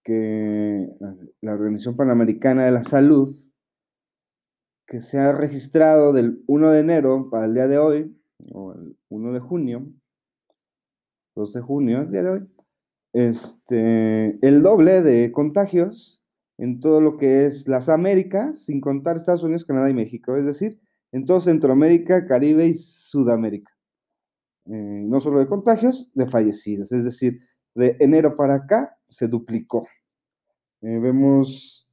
que 0.09 0.89
la 1.43 1.53
Organización 1.53 1.95
Panamericana 1.95 2.65
de 2.65 2.71
la 2.71 2.83
Salud 2.83 3.31
que 4.87 5.01
se 5.01 5.19
ha 5.19 5.33
registrado 5.33 6.15
del 6.15 6.43
1 6.47 6.71
de 6.71 6.81
enero 6.81 7.29
para 7.31 7.45
el 7.45 7.53
día 7.53 7.69
de 7.69 7.77
hoy, 7.77 8.19
o 8.55 8.73
el 8.73 8.97
1 9.11 9.35
de 9.35 9.41
junio, 9.41 9.87
2 11.37 11.53
de 11.53 11.61
junio, 11.61 12.01
el 12.01 12.11
día 12.11 12.23
de 12.23 12.31
hoy, 12.31 12.49
este, 13.13 14.39
el 14.41 14.63
doble 14.63 15.03
de 15.03 15.31
contagios 15.31 16.23
en 16.57 16.81
todo 16.81 17.03
lo 17.03 17.19
que 17.19 17.45
es 17.45 17.69
las 17.69 17.91
Américas, 17.91 18.65
sin 18.65 18.81
contar 18.81 19.19
Estados 19.19 19.43
Unidos, 19.43 19.67
Canadá 19.67 19.91
y 19.91 19.95
México, 19.95 20.37
es 20.37 20.47
decir, 20.47 20.81
en 21.13 21.27
todo 21.27 21.43
Centroamérica, 21.43 22.25
Caribe 22.25 22.67
y 22.67 22.73
Sudamérica. 22.73 23.71
Eh, 24.65 25.05
no 25.07 25.21
solo 25.21 25.39
de 25.39 25.49
contagios, 25.49 26.11
de 26.15 26.27
fallecidos, 26.27 26.93
es 26.93 27.05
decir, 27.05 27.41
de 27.75 27.95
enero 28.01 28.37
para 28.39 28.55
acá 28.55 28.97
se 29.11 29.29
duplicó. 29.29 29.87
Eh, 30.81 30.99
vemos 31.01 31.89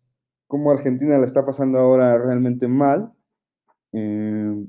cómo 0.48 0.72
Argentina 0.72 1.18
la 1.18 1.26
está 1.26 1.46
pasando 1.46 1.80
ahora 1.80 2.18
realmente 2.20 2.68
mal. 2.68 3.12
Eh, 3.94 4.66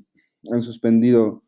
han 0.50 0.62
suspendido 0.62 1.42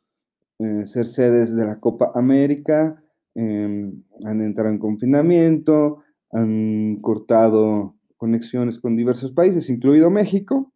eh, 0.58 0.84
ser 0.84 1.06
sedes 1.06 1.54
de 1.54 1.64
la 1.64 1.80
Copa 1.80 2.12
América, 2.14 3.02
han 3.36 4.40
entrado 4.40 4.70
en 4.70 4.80
confinamiento, 4.80 6.02
han 6.32 6.96
cortado 6.96 7.94
conexiones 8.16 8.80
con 8.80 8.96
diversos 8.96 9.30
países, 9.30 9.70
incluido 9.70 10.10
México. 10.10 10.72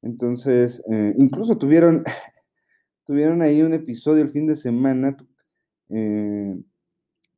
Entonces, 0.00 0.82
incluso 1.18 1.58
tuvieron, 1.58 2.02
tuvieron 3.04 3.42
ahí 3.42 3.60
un 3.60 3.74
episodio 3.74 4.22
el 4.22 4.30
fin 4.30 4.46
de 4.46 4.56
semana, 4.56 5.18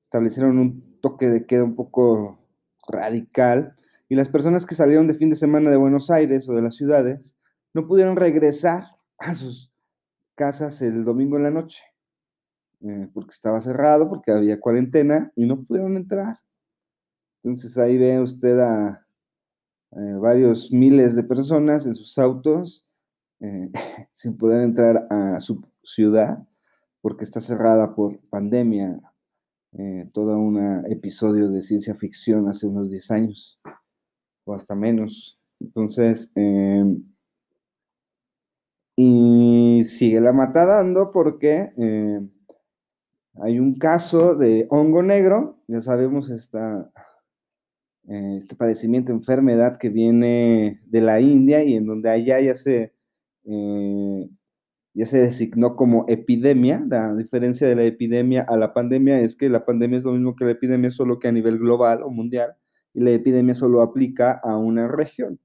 establecieron 0.01 0.59
un 0.59 1.01
toque 1.01 1.29
de 1.29 1.47
queda 1.47 1.65
un 1.65 1.75
poco 1.75 2.44
radical 2.89 3.75
y 4.09 4.15
las 4.15 4.29
personas 4.29 4.67
que 4.67 4.75
salieron 4.75 5.07
de 5.07 5.15
fin 5.15 5.31
de 5.31 5.37
semana 5.37 5.71
de 5.71 5.77
Buenos 5.77 6.11
Aires 6.11 6.49
o 6.49 6.55
de 6.55 6.63
las 6.63 6.77
ciudades 6.77 7.37
no 7.73 7.87
pudieron 7.87 8.17
regresar 8.17 8.85
a 9.19 9.35
sus 9.35 9.73
casas 10.35 10.81
el 10.83 11.05
domingo 11.05 11.37
en 11.37 11.43
la 11.45 11.51
noche, 11.51 11.83
eh, 12.81 13.09
porque 13.13 13.33
estaba 13.33 13.61
cerrado, 13.61 14.09
porque 14.09 14.33
había 14.33 14.61
cuarentena 14.61 15.33
y 15.37 15.47
no 15.47 15.63
pudieron 15.63 15.97
entrar. 15.97 16.39
Entonces 17.43 17.77
ahí 17.79 17.99
ve 17.99 18.21
usted 18.21 18.59
a 18.59 19.07
eh, 19.93 20.15
varios 20.21 20.73
miles 20.73 21.15
de 21.15 21.23
personas 21.23 21.87
en 21.87 21.95
sus 21.95 22.19
autos 22.19 22.87
eh, 23.41 23.71
sin 24.15 24.37
poder 24.37 24.63
entrar 24.63 25.07
a 25.11 25.41
su 25.41 25.63
ciudad 25.83 26.39
porque 27.01 27.25
está 27.25 27.41
cerrada 27.41 27.95
por 27.95 28.19
pandemia 28.31 28.99
eh, 29.79 30.09
todo 30.13 30.39
un 30.39 30.85
episodio 30.87 31.49
de 31.49 31.63
ciencia 31.63 31.95
ficción 31.95 32.49
hace 32.49 32.67
unos 32.67 32.91
10 32.91 33.11
años, 33.11 33.61
o 34.45 34.55
hasta 34.55 34.75
menos. 34.75 35.39
Entonces, 35.61 36.31
em, 36.35 37.03
y 38.97 39.83
sigue 39.85 40.21
la 40.21 40.33
mata 40.33 40.65
dando 40.65 41.11
porque 41.11 41.73
em, 41.77 42.31
hay 43.43 43.59
un 43.59 43.75
caso 43.79 44.37
de 44.37 44.67
hongo 44.71 45.03
negro, 45.03 45.59
ya 45.67 45.83
sabemos 45.83 46.31
esta, 46.31 46.91
eh, 48.09 48.37
este 48.39 48.55
padecimiento, 48.55 49.13
enfermedad 49.13 49.79
que 49.79 49.89
viene 49.89 50.81
de 50.87 51.01
la 51.01 51.21
India 51.21 51.65
y 51.65 51.75
en 51.75 51.87
donde 51.87 52.11
allá 52.11 52.41
ya 52.41 52.55
se 52.55 52.95
eh, 53.45 54.29
ya 54.95 55.05
se 55.07 55.19
designó 55.19 55.77
como 55.77 56.05
epidemia. 56.09 56.83
La 56.89 57.15
diferencia 57.15 57.69
de 57.69 57.75
la 57.75 57.85
epidemia 57.85 58.43
a 58.49 58.57
la 58.57 58.73
pandemia 58.73 59.21
es 59.21 59.37
que 59.37 59.49
la 59.49 59.65
pandemia 59.65 59.99
es 59.99 60.05
lo 60.05 60.13
mismo 60.13 60.37
que 60.37 60.45
la 60.45 60.53
epidemia, 60.53 60.91
solo 60.91 61.19
que 61.19 61.29
a 61.29 61.33
nivel 61.33 61.59
global 61.59 62.03
o 62.03 62.11
mundial, 62.11 62.55
y 62.95 63.01
la 63.01 63.11
epidemia 63.11 63.55
solo 63.55 63.83
aplica 63.83 64.33
a 64.33 64.57
una 64.57 64.89
región. 64.89 65.41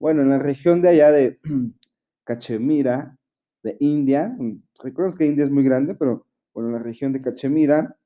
Bueno, 0.00 0.22
en 0.22 0.30
la 0.30 0.38
región 0.38 0.80
de 0.82 0.88
allá 0.88 1.12
de 1.12 1.38
Cachemira, 2.24 3.16
de 3.62 3.76
India, 3.80 4.36
recuerdo 4.82 5.16
que 5.16 5.26
India 5.26 5.44
es 5.44 5.50
muy 5.50 5.64
grande, 5.64 5.94
pero 5.94 6.26
bueno, 6.52 6.68
en 6.68 6.74
la 6.74 6.82
región 6.82 7.12
de 7.12 7.22
Cachemira 7.22 7.96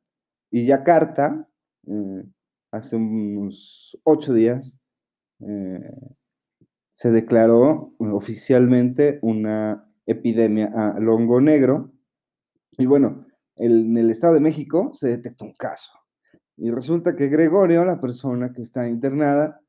y 0.50 0.67
Yakarta, 0.67 1.49
eh, 1.87 2.25
hace 2.73 2.97
unos 2.97 3.99
ocho 4.05 4.35
días, 4.35 4.78
eh, 5.40 5.90
se 6.93 7.11
declaró 7.11 7.93
oficialmente 7.99 9.19
una 9.23 9.88
epidemia 10.09 10.73
a 10.75 10.99
longo 10.99 11.41
negro. 11.41 11.93
Y 12.79 12.87
bueno, 12.87 13.27
en 13.57 13.97
el 13.97 14.11
Estado 14.11 14.35
de 14.35 14.41
México 14.41 14.91
se 14.95 15.09
detectó 15.09 15.45
un 15.45 15.55
caso. 15.55 15.93
Y 16.57 16.71
resulta 16.71 17.15
que 17.15 17.29
Gregorio, 17.29 17.85
la 17.85 18.00
persona 18.00 18.53
que 18.53 18.62
está 18.62 18.88
internada, 18.88 19.61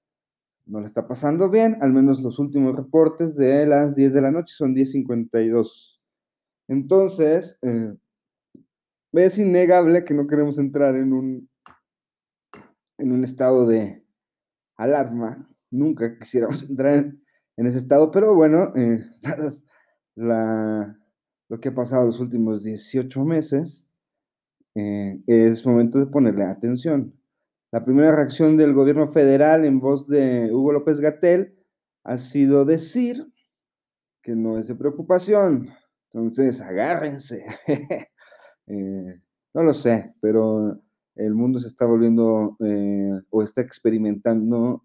no 0.65 0.79
le 0.79 0.85
está 0.85 1.07
pasando 1.07 1.49
bien, 1.49 1.77
al 1.81 1.91
menos 1.91 2.21
los 2.21 2.39
últimos 2.39 2.75
reportes 2.75 3.35
de 3.35 3.65
las 3.65 3.95
10 3.95 4.13
de 4.13 4.21
la 4.21 4.31
noche 4.31 4.53
son 4.55 4.75
10.52. 4.75 5.99
Entonces, 6.67 7.57
eh, 7.63 7.93
es 9.13 9.37
innegable 9.39 10.05
que 10.05 10.13
no 10.13 10.27
queremos 10.27 10.59
entrar 10.59 10.95
en 10.95 11.13
un, 11.13 11.49
en 12.97 13.11
un 13.11 13.23
estado 13.23 13.67
de 13.67 14.03
alarma. 14.77 15.49
Nunca 15.71 16.17
quisiéramos 16.17 16.63
entrar 16.69 16.93
en, 17.57 17.67
ese 17.67 17.79
estado, 17.79 18.11
pero 18.11 18.35
bueno, 18.35 18.71
eh, 18.75 19.03
lo 20.19 21.59
que 21.59 21.69
ha 21.69 21.75
pasado 21.75 22.05
los 22.05 22.19
últimos 22.19 22.63
18 22.63 23.23
meses, 23.23 23.87
eh, 24.75 25.19
es 25.27 25.65
momento 25.65 25.99
de 25.99 26.05
ponerle 26.05 26.43
atención. 26.43 27.13
La 27.71 27.83
primera 27.85 28.15
reacción 28.15 28.57
del 28.57 28.73
gobierno 28.73 29.07
federal 29.07 29.65
en 29.65 29.79
voz 29.79 30.07
de 30.07 30.49
Hugo 30.51 30.73
López 30.73 30.99
Gatel 30.99 31.55
ha 32.03 32.17
sido 32.17 32.65
decir 32.65 33.27
que 34.23 34.35
no 34.35 34.57
es 34.57 34.67
de 34.67 34.75
preocupación. 34.75 35.69
Entonces, 36.11 36.61
agárrense. 36.61 37.45
Eh, 38.71 39.19
no 39.55 39.63
lo 39.63 39.73
sé, 39.73 40.13
pero 40.21 40.79
el 41.15 41.33
mundo 41.33 41.57
se 41.57 41.69
está 41.69 41.85
volviendo 41.85 42.55
eh, 42.59 43.19
o 43.31 43.41
está 43.41 43.61
experimentando 43.61 44.83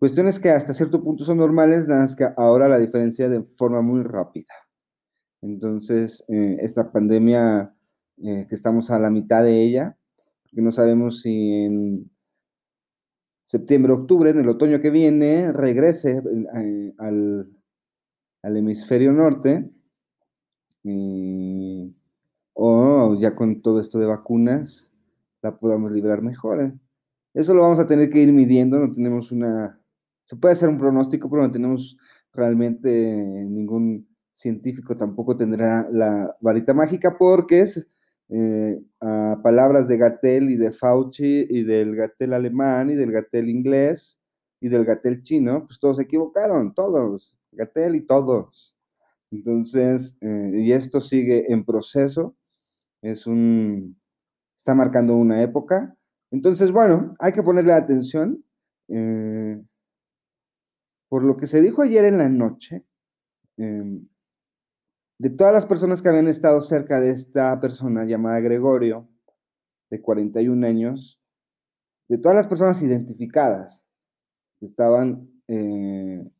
Cuestiones 0.00 0.40
que 0.40 0.48
hasta 0.48 0.72
cierto 0.72 1.04
punto 1.04 1.24
son 1.24 1.36
normales, 1.36 1.86
nada 1.86 2.00
más 2.00 2.16
que 2.16 2.26
ahora 2.38 2.70
la 2.70 2.78
diferencia 2.78 3.28
de 3.28 3.42
forma 3.58 3.82
muy 3.82 4.02
rápida. 4.02 4.54
Entonces, 5.42 6.24
eh, 6.28 6.56
esta 6.60 6.90
pandemia 6.90 7.74
eh, 8.16 8.46
que 8.48 8.54
estamos 8.54 8.90
a 8.90 8.98
la 8.98 9.10
mitad 9.10 9.42
de 9.42 9.62
ella, 9.62 9.98
que 10.50 10.62
no 10.62 10.70
sabemos 10.70 11.20
si 11.20 11.52
en 11.52 12.10
septiembre, 13.44 13.92
octubre, 13.92 14.30
en 14.30 14.40
el 14.40 14.48
otoño 14.48 14.80
que 14.80 14.88
viene, 14.88 15.52
regrese 15.52 16.22
eh, 16.56 16.94
al, 16.96 17.46
hemisferio 18.42 19.12
norte, 19.12 19.70
o 22.54 23.16
ya 23.20 23.34
con 23.36 23.60
todo 23.60 23.80
esto 23.80 23.98
de 23.98 24.06
vacunas, 24.06 24.94
la 25.42 25.58
podamos 25.58 25.92
librar 25.92 26.22
mejor. 26.22 26.72
Eso 27.34 27.52
lo 27.52 27.60
vamos 27.60 27.80
a 27.80 27.86
tener 27.86 28.08
que 28.08 28.20
ir 28.20 28.32
midiendo, 28.32 28.78
no 28.78 28.90
tenemos 28.90 29.30
una 29.30 29.79
se 30.30 30.36
puede 30.36 30.52
hacer 30.52 30.68
un 30.68 30.78
pronóstico, 30.78 31.28
pero 31.28 31.42
no 31.42 31.50
tenemos 31.50 31.98
realmente 32.32 32.88
ningún 32.88 34.06
científico 34.32 34.96
tampoco 34.96 35.36
tendrá 35.36 35.88
la 35.90 36.36
varita 36.40 36.72
mágica 36.72 37.18
porque 37.18 37.62
es 37.62 37.90
eh, 38.28 38.80
palabras 39.42 39.88
de 39.88 39.96
Gatel 39.96 40.50
y 40.50 40.56
de 40.56 40.70
Fauci 40.70 41.48
y 41.50 41.64
del 41.64 41.96
Gatel 41.96 42.32
alemán 42.32 42.90
y 42.90 42.94
del 42.94 43.10
Gatel 43.10 43.48
inglés 43.48 44.20
y 44.60 44.68
del 44.68 44.84
Gatel 44.84 45.24
chino, 45.24 45.66
pues 45.66 45.80
todos 45.80 45.96
se 45.96 46.04
equivocaron, 46.04 46.74
todos, 46.74 47.36
Gatel 47.50 47.96
y 47.96 48.06
todos. 48.06 48.76
Entonces, 49.32 50.16
eh, 50.20 50.52
y 50.54 50.70
esto 50.70 51.00
sigue 51.00 51.52
en 51.52 51.64
proceso, 51.64 52.36
es 53.02 53.26
un, 53.26 54.00
está 54.56 54.76
marcando 54.76 55.16
una 55.16 55.42
época. 55.42 55.92
Entonces, 56.30 56.70
bueno, 56.70 57.16
hay 57.18 57.32
que 57.32 57.42
ponerle 57.42 57.72
atención. 57.72 58.44
Eh, 58.86 59.60
por 61.10 61.24
lo 61.24 61.36
que 61.36 61.48
se 61.48 61.60
dijo 61.60 61.82
ayer 61.82 62.04
en 62.04 62.18
la 62.18 62.28
noche, 62.28 62.84
em, 63.58 64.06
de 65.18 65.28
todas 65.30 65.52
las 65.52 65.66
personas 65.66 66.00
que 66.00 66.08
habían 66.08 66.28
estado 66.28 66.60
cerca 66.62 67.00
de 67.00 67.10
esta 67.10 67.60
persona 67.60 68.04
llamada 68.04 68.40
Gregorio, 68.40 69.08
de 69.90 70.00
41 70.00 70.64
años, 70.64 71.20
de 72.08 72.16
todas 72.16 72.36
las 72.36 72.46
personas 72.46 72.80
identificadas 72.80 73.84
que 74.60 74.66
estaban, 74.66 75.28
eh, 75.48 76.30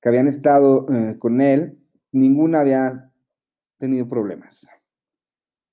que 0.00 0.08
habían 0.08 0.26
estado 0.26 0.86
eh, 0.90 1.18
con 1.18 1.42
él, 1.42 1.78
ninguna 2.12 2.60
había 2.60 3.12
tenido 3.78 4.08
problemas. 4.08 4.66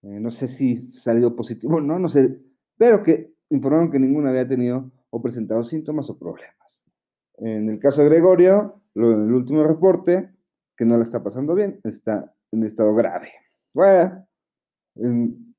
Eh, 0.04 0.20
no 0.20 0.30
sé 0.30 0.50
si 0.50 0.76
salido 0.76 1.38
positivo, 1.38 1.80
no, 1.80 1.98
no 1.98 2.10
sé, 2.10 2.38
pero 2.78 3.02
que 3.02 3.34
informaron 3.50 3.92
que 3.92 4.00
ninguna 4.00 4.30
había 4.30 4.48
tenido 4.48 4.92
o 5.10 5.22
presentado 5.22 5.64
síntomas 5.64 6.10
o 6.10 6.20
problemas. 6.20 6.79
En 7.40 7.70
el 7.70 7.80
caso 7.80 8.02
de 8.02 8.10
Gregorio, 8.10 8.82
lo, 8.94 9.12
el 9.12 9.34
último 9.34 9.64
reporte, 9.64 10.32
que 10.76 10.86
no 10.86 10.98
le 10.98 11.04
está 11.04 11.24
pasando 11.24 11.56
bien, 11.56 11.80
está 11.84 12.34
en 12.52 12.64
estado 12.64 12.94
grave. 12.96 13.32
Bueno, 13.74 14.28
en, 14.96 15.56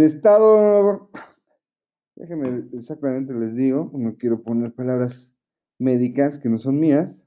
estado, 0.00 1.10
déjenme 2.16 2.68
exactamente 2.72 3.34
les 3.34 3.54
digo, 3.54 3.90
no 3.94 4.16
quiero 4.16 4.42
poner 4.42 4.72
palabras 4.72 5.36
médicas 5.78 6.38
que 6.38 6.48
no 6.48 6.58
son 6.58 6.80
mías. 6.80 7.24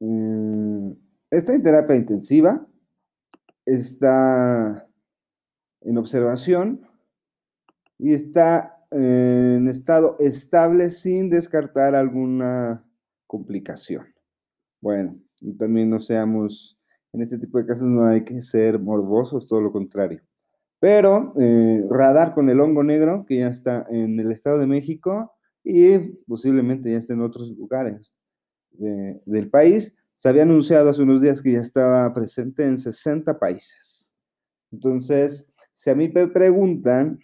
Eh, 0.00 0.96
está 1.30 1.54
en 1.54 1.62
terapia 1.62 1.96
intensiva, 1.96 2.66
está 3.64 4.86
en 5.80 5.98
observación 5.98 6.86
y 7.98 8.12
está 8.12 8.73
en 8.94 9.68
estado 9.68 10.16
estable 10.20 10.90
sin 10.90 11.28
descartar 11.28 11.94
alguna 11.94 12.84
complicación. 13.26 14.06
Bueno, 14.80 15.18
también 15.58 15.90
no 15.90 15.98
seamos, 15.98 16.78
en 17.12 17.22
este 17.22 17.38
tipo 17.38 17.58
de 17.58 17.66
casos 17.66 17.88
no 17.88 18.06
hay 18.06 18.24
que 18.24 18.40
ser 18.40 18.78
morbosos, 18.78 19.48
todo 19.48 19.60
lo 19.60 19.72
contrario. 19.72 20.20
Pero 20.78 21.32
eh, 21.40 21.84
radar 21.90 22.34
con 22.34 22.48
el 22.50 22.60
hongo 22.60 22.84
negro, 22.84 23.24
que 23.26 23.38
ya 23.38 23.48
está 23.48 23.86
en 23.90 24.20
el 24.20 24.30
Estado 24.30 24.58
de 24.58 24.66
México 24.66 25.32
y 25.64 25.98
posiblemente 26.26 26.90
ya 26.90 26.98
está 26.98 27.14
en 27.14 27.22
otros 27.22 27.50
lugares 27.50 28.14
del 28.70 29.50
país, 29.50 29.94
se 30.14 30.28
había 30.28 30.42
anunciado 30.42 30.90
hace 30.90 31.02
unos 31.02 31.20
días 31.20 31.40
que 31.40 31.52
ya 31.52 31.60
estaba 31.60 32.12
presente 32.12 32.64
en 32.64 32.78
60 32.78 33.38
países. 33.38 34.12
Entonces, 34.72 35.48
si 35.72 35.90
a 35.90 35.94
mí 35.94 36.08
me 36.08 36.26
preguntan, 36.28 37.18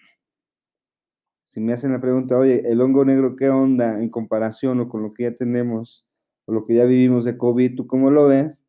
si 1.51 1.61
me 1.61 1.73
hacen 1.73 1.91
la 1.91 2.01
pregunta, 2.01 2.39
oye, 2.39 2.63
el 2.71 2.81
hongo 2.81 3.05
negro, 3.05 3.35
¿qué 3.35 3.51
onda 3.51 4.01
en 4.01 4.09
comparación 4.09 4.79
o 4.79 4.89
con 4.89 5.03
lo 5.03 5.13
que 5.13 5.25
ya 5.25 5.37
tenemos 5.37 6.07
o 6.45 6.53
lo 6.53 6.65
que 6.65 6.77
ya 6.77 6.85
vivimos 6.85 7.25
de 7.25 7.37
COVID? 7.37 7.75
¿Tú 7.75 7.89
cómo 7.89 8.13
lo 8.13 8.29
ves? 8.29 8.65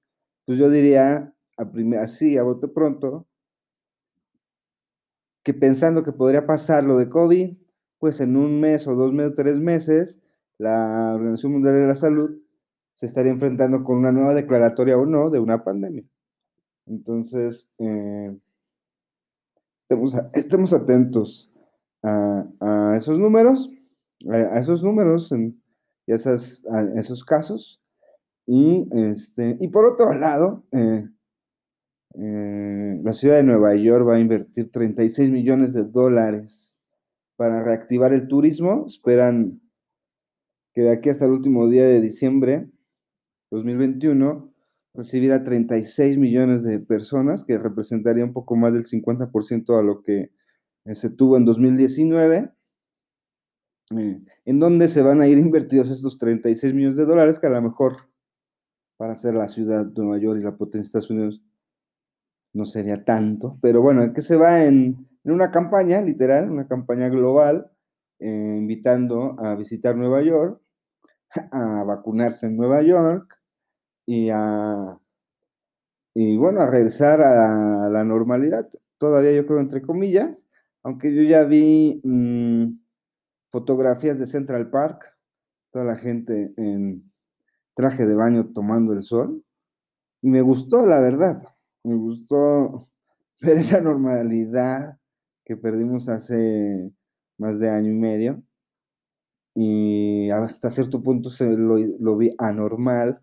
Pues 0.46 0.58
yo 0.58 0.67
diría, 0.67 1.32
así, 2.02 2.39
a 2.39 2.44
bote 2.44 2.67
pronto, 2.67 3.28
que 5.44 5.54
pensando 5.54 6.04
que 6.04 6.12
podría 6.12 6.48
pasar 6.48 6.84
lo 6.84 6.98
de 6.98 7.08
COVID, 7.08 7.56
pues 8.00 8.20
en 8.20 8.36
un 8.36 8.60
mes 8.60 8.88
o 8.88 8.96
dos 8.96 9.13
meses 9.13 9.34
o 9.34 9.36
tres 9.36 9.60
meses, 9.60 10.20
la 10.58 11.13
Organización 11.13 11.52
Mundial 11.52 11.76
de 11.76 11.88
la 11.88 11.96
Salud 11.96 12.32
se 12.96 13.06
estaría 13.06 13.32
enfrentando 13.32 13.84
con 13.84 13.98
una 13.98 14.12
nueva 14.12 14.34
declaratoria 14.34 14.98
o 14.98 15.06
no 15.06 15.30
de 15.30 15.38
una 15.38 15.63
pandemia. 15.63 16.04
Entonces, 16.88 17.70
eh, 17.78 18.36
estemos, 19.78 20.15
estemos 20.34 20.74
atentos 20.74 21.51
a, 22.04 22.96
esos 22.98 23.18
números, 23.20 23.70
a, 24.30 24.60
esos 24.60 24.84
números 24.84 25.32
en, 25.32 25.62
y 26.08 26.14
esas, 26.14 26.66
a 26.72 26.84
esos 27.00 27.24
casos. 27.24 27.82
Y, 28.48 28.88
este, 29.12 29.58
y 29.60 29.68
por 29.70 29.86
otro 29.86 30.14
lado, 30.14 30.66
eh, 30.72 31.08
eh, 32.16 33.00
la 33.04 33.14
ciudad 33.14 33.38
de 33.38 33.44
Nueva 33.44 33.76
York 33.76 34.08
va 34.08 34.16
a 34.16 34.20
invertir 34.20 34.72
36 34.72 35.32
millones 35.32 35.74
de 35.74 35.84
dólares 35.84 36.80
para 37.38 37.64
reactivar 37.64 38.14
el 38.14 38.28
turismo. 38.28 38.86
Esperan 38.88 39.62
que 40.74 40.82
de 40.82 40.92
aquí 40.92 41.10
hasta 41.10 41.26
el 41.26 41.32
último 41.32 41.70
día 41.70 41.86
de 41.86 42.02
diciembre 42.02 42.70
2021 43.52 44.52
recibirá 44.94 45.44
36 45.44 46.18
millones 46.18 46.64
de 46.64 46.80
personas, 46.80 47.44
que 47.46 47.58
representaría 47.58 48.26
un 48.26 48.34
poco 48.34 48.56
más 48.56 48.74
del 48.74 48.86
50% 48.86 49.80
a 49.80 49.84
lo 49.84 50.02
que 50.02 50.32
se 50.94 51.10
tuvo 51.10 51.38
en 51.38 51.46
2019, 51.46 52.52
eh, 53.98 54.22
en 54.46 54.60
donde 54.60 54.88
se 54.88 55.02
van 55.02 55.22
a 55.22 55.28
ir 55.28 55.38
invertidos 55.39 55.89
estos 55.89 56.17
36 56.17 56.74
millones 56.74 56.98
de 56.98 57.06
dólares, 57.06 57.39
que 57.39 57.48
a 57.48 57.52
lo 57.52 57.62
mejor 57.62 58.10
para 58.98 59.13
hacer 59.13 59.34
la 59.34 59.48
ciudad 59.48 59.86
de 59.86 60.02
Nueva 60.02 60.20
York 60.20 60.39
y 60.39 60.44
la 60.44 60.56
potencia 60.56 60.82
de 60.82 60.86
Estados 60.88 61.10
Unidos 61.10 61.41
no 62.54 62.65
sería 62.65 63.04
tanto, 63.04 63.58
pero 63.62 63.82
bueno, 63.82 64.13
que 64.13 64.22
se 64.22 64.36
va 64.36 64.63
en, 64.63 65.08
una 65.24 65.52
campaña, 65.52 66.02
literal, 66.02 66.52
una 66.52 66.67
campaña 66.67 67.08
global, 67.10 67.72
eh, 68.20 68.56
invitando 68.58 69.39
a 69.39 69.56
visitar 69.56 69.96
Nueva 69.96 70.22
York, 70.22 70.62
a 71.52 71.84
vacunarse 71.84 72.48
en 72.48 72.58
Nueva 72.58 72.82
York 72.82 73.41
y 74.06 74.30
a, 74.32 75.00
y 76.13 76.36
bueno, 76.38 76.62
a 76.62 76.67
regresar 76.67 77.22
a 77.22 77.89
la 77.89 78.04
normalidad, 78.04 78.67
todavía 78.98 79.32
yo 79.32 79.46
creo 79.46 79.60
entre 79.60 79.82
comillas, 79.82 80.44
aunque 80.84 81.13
yo 81.13 81.24
ya 81.24 81.44
vi 81.44 82.02
mm, 82.04 82.80
fotografías 83.52 84.17
de 84.17 84.26
Central 84.26 84.70
Park, 84.70 85.06
toda 85.72 85.86
la 85.86 85.96
gente 85.96 86.54
en 86.58 87.12
traje 87.76 88.06
de 88.06 88.15
baño 88.15 88.52
tomando 88.54 88.94
el 88.94 89.02
sol, 89.02 89.44
y 90.22 90.30
me 90.30 90.41
gustó, 90.41 90.86
la 90.86 91.00
verdad, 91.00 91.44
me 91.84 91.96
gustó 91.96 92.88
ver 93.41 93.58
esa 93.58 93.82
normalidad 93.82 94.98
que 95.46 95.58
perdimos 95.58 96.10
hace 96.10 96.91
más 97.38 97.60
de 97.60 97.70
año 97.70 97.91
y 97.91 97.96
medio. 97.96 98.44
Y 99.54 100.30
hasta 100.30 100.70
cierto 100.70 101.02
punto 101.04 101.30
se 101.30 101.46
lo, 101.46 101.78
lo 101.78 102.17
vi 102.17 102.34
anormal. 102.38 103.20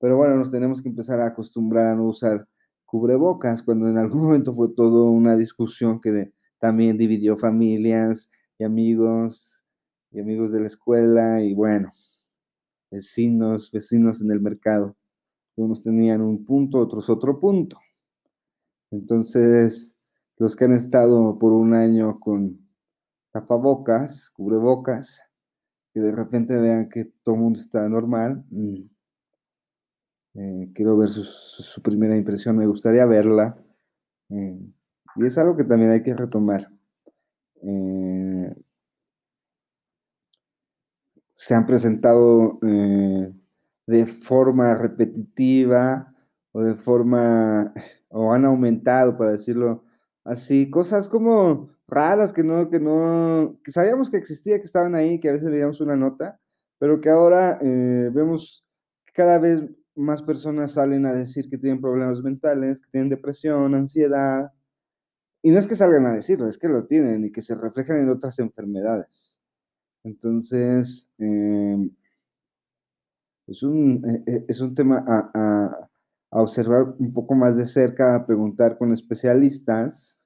Pero 0.00 0.16
bueno, 0.16 0.36
nos 0.36 0.50
tenemos 0.50 0.82
que 0.82 0.88
empezar 0.88 1.20
a 1.20 1.28
acostumbrar 1.28 1.86
a 1.86 1.94
no 1.94 2.06
usar 2.06 2.48
cubrebocas, 2.84 3.62
cuando 3.62 3.88
en 3.88 3.98
algún 3.98 4.22
momento 4.22 4.54
fue 4.54 4.74
todo 4.74 5.10
una 5.10 5.36
discusión 5.36 6.00
que 6.00 6.32
también 6.58 6.96
dividió 6.96 7.36
familias 7.36 8.30
y 8.58 8.64
amigos 8.64 9.64
y 10.10 10.20
amigos 10.20 10.52
de 10.52 10.60
la 10.60 10.66
escuela 10.66 11.42
y 11.42 11.54
bueno, 11.54 11.92
vecinos, 12.90 13.70
vecinos 13.70 14.22
en 14.22 14.30
el 14.30 14.40
mercado. 14.40 14.96
Unos 15.56 15.82
tenían 15.82 16.20
un 16.20 16.44
punto, 16.44 16.78
otros 16.78 17.08
otro 17.10 17.38
punto. 17.40 17.78
Entonces, 18.90 19.94
los 20.38 20.54
que 20.54 20.64
han 20.64 20.72
estado 20.72 21.38
por 21.38 21.52
un 21.52 21.74
año 21.74 22.20
con 22.20 22.66
tapabocas, 23.32 24.30
cubrebocas, 24.30 25.22
que 25.92 26.00
de 26.00 26.12
repente 26.12 26.54
vean 26.56 26.88
que 26.88 27.06
todo 27.22 27.34
el 27.34 27.40
mundo 27.40 27.60
está 27.60 27.88
normal, 27.88 28.44
mm, 28.50 28.82
eh, 30.34 30.70
quiero 30.74 30.98
ver 30.98 31.08
su, 31.08 31.80
primera 31.82 32.16
impresión, 32.16 32.56
me 32.56 32.66
gustaría 32.66 33.06
verla. 33.06 33.56
Eh, 34.28 34.58
y 35.16 35.26
es 35.26 35.38
algo 35.38 35.56
que 35.56 35.64
también 35.64 35.90
hay 35.90 36.02
que 36.02 36.14
retomar. 36.14 36.68
Eh, 37.62 38.54
se 41.32 41.54
han 41.54 41.66
presentado 41.66 42.58
de 43.86 44.06
forma 44.06 44.74
repetitiva 44.74 46.12
o 46.52 46.62
de 46.62 46.74
forma, 46.74 47.72
o 48.08 48.32
han 48.32 48.44
aumentado, 48.44 49.16
para 49.16 49.32
decirlo 49.32 49.84
así, 50.24 50.70
cosas 50.70 51.08
como 51.08 51.70
raras 51.86 52.32
que 52.32 52.42
no, 52.42 52.68
que 52.70 52.80
no, 52.80 53.58
que 53.62 53.72
sabíamos 53.72 54.10
que 54.10 54.16
existía, 54.16 54.58
que 54.58 54.64
estaban 54.64 54.94
ahí, 54.94 55.20
que 55.20 55.28
a 55.28 55.32
veces 55.32 55.50
leíamos 55.50 55.80
una 55.80 55.96
nota, 55.96 56.40
pero 56.78 57.00
que 57.00 57.10
ahora 57.10 57.58
eh, 57.62 58.10
vemos 58.12 58.64
que 59.04 59.12
cada 59.12 59.38
vez 59.38 59.62
más 59.94 60.22
personas 60.22 60.72
salen 60.72 61.06
a 61.06 61.12
decir 61.12 61.48
que 61.48 61.58
tienen 61.58 61.80
problemas 61.80 62.22
mentales, 62.22 62.80
que 62.80 62.90
tienen 62.90 63.08
depresión, 63.08 63.74
ansiedad, 63.74 64.52
y 65.46 65.50
no 65.52 65.60
es 65.60 65.68
que 65.68 65.76
salgan 65.76 66.06
a 66.06 66.12
decirlo, 66.12 66.48
es 66.48 66.58
que 66.58 66.66
lo 66.66 66.86
tienen 66.86 67.24
y 67.24 67.30
que 67.30 67.40
se 67.40 67.54
reflejan 67.54 67.98
en 68.00 68.10
otras 68.10 68.36
enfermedades. 68.40 69.38
Entonces, 70.02 71.08
eh, 71.18 71.88
es 73.46 73.62
un, 73.62 74.04
eh, 74.10 74.24
eh, 74.26 74.44
es 74.48 74.60
un 74.60 74.74
tema 74.74 75.04
a, 75.06 75.88
observar 76.30 76.96
un 76.98 77.12
poco 77.12 77.36
más 77.36 77.56
de 77.56 77.64
cerca, 77.64 78.16
a 78.16 78.26
preguntar 78.26 78.76
con 78.76 78.92
especialistas 78.92 80.18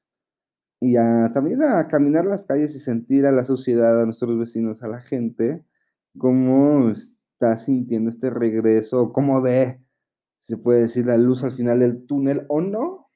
y 0.81 0.95
también 0.95 1.63
a 1.65 1.87
caminar 1.87 2.25
las 2.25 2.47
calles 2.47 2.75
y 2.75 2.81
sentir 2.81 3.27
a 3.27 3.31
la 3.31 3.45
sociedad, 3.45 4.01
a 4.01 4.07
nuestros 4.07 4.39
vecinos, 4.39 4.83
a 4.83 4.89
la 4.89 5.03
gente, 5.03 5.63
cómo 6.17 6.89
está 6.89 7.59
sintiendo 7.59 8.09
este 8.09 8.31
regreso, 8.31 9.13
cómo 9.13 9.43
ve, 9.43 9.83
se 10.39 10.57
puede 10.57 10.81
decir, 10.81 11.05
la 11.05 11.19
luz 11.19 11.45
al 11.45 11.53
final 11.53 11.81
del 11.81 12.07
túnel 12.07 12.47
o 12.49 12.63
no. 12.63 13.10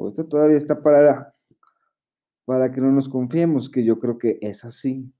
O 0.00 0.08
esto 0.08 0.26
todavía 0.26 0.56
está 0.56 0.82
para, 0.82 1.34
para 2.46 2.72
que 2.72 2.80
no 2.80 2.90
nos 2.90 3.06
confiemos, 3.06 3.68
que 3.68 3.84
yo 3.84 3.98
creo 3.98 4.16
que 4.16 4.38
es 4.40 4.64
así. 4.64 5.12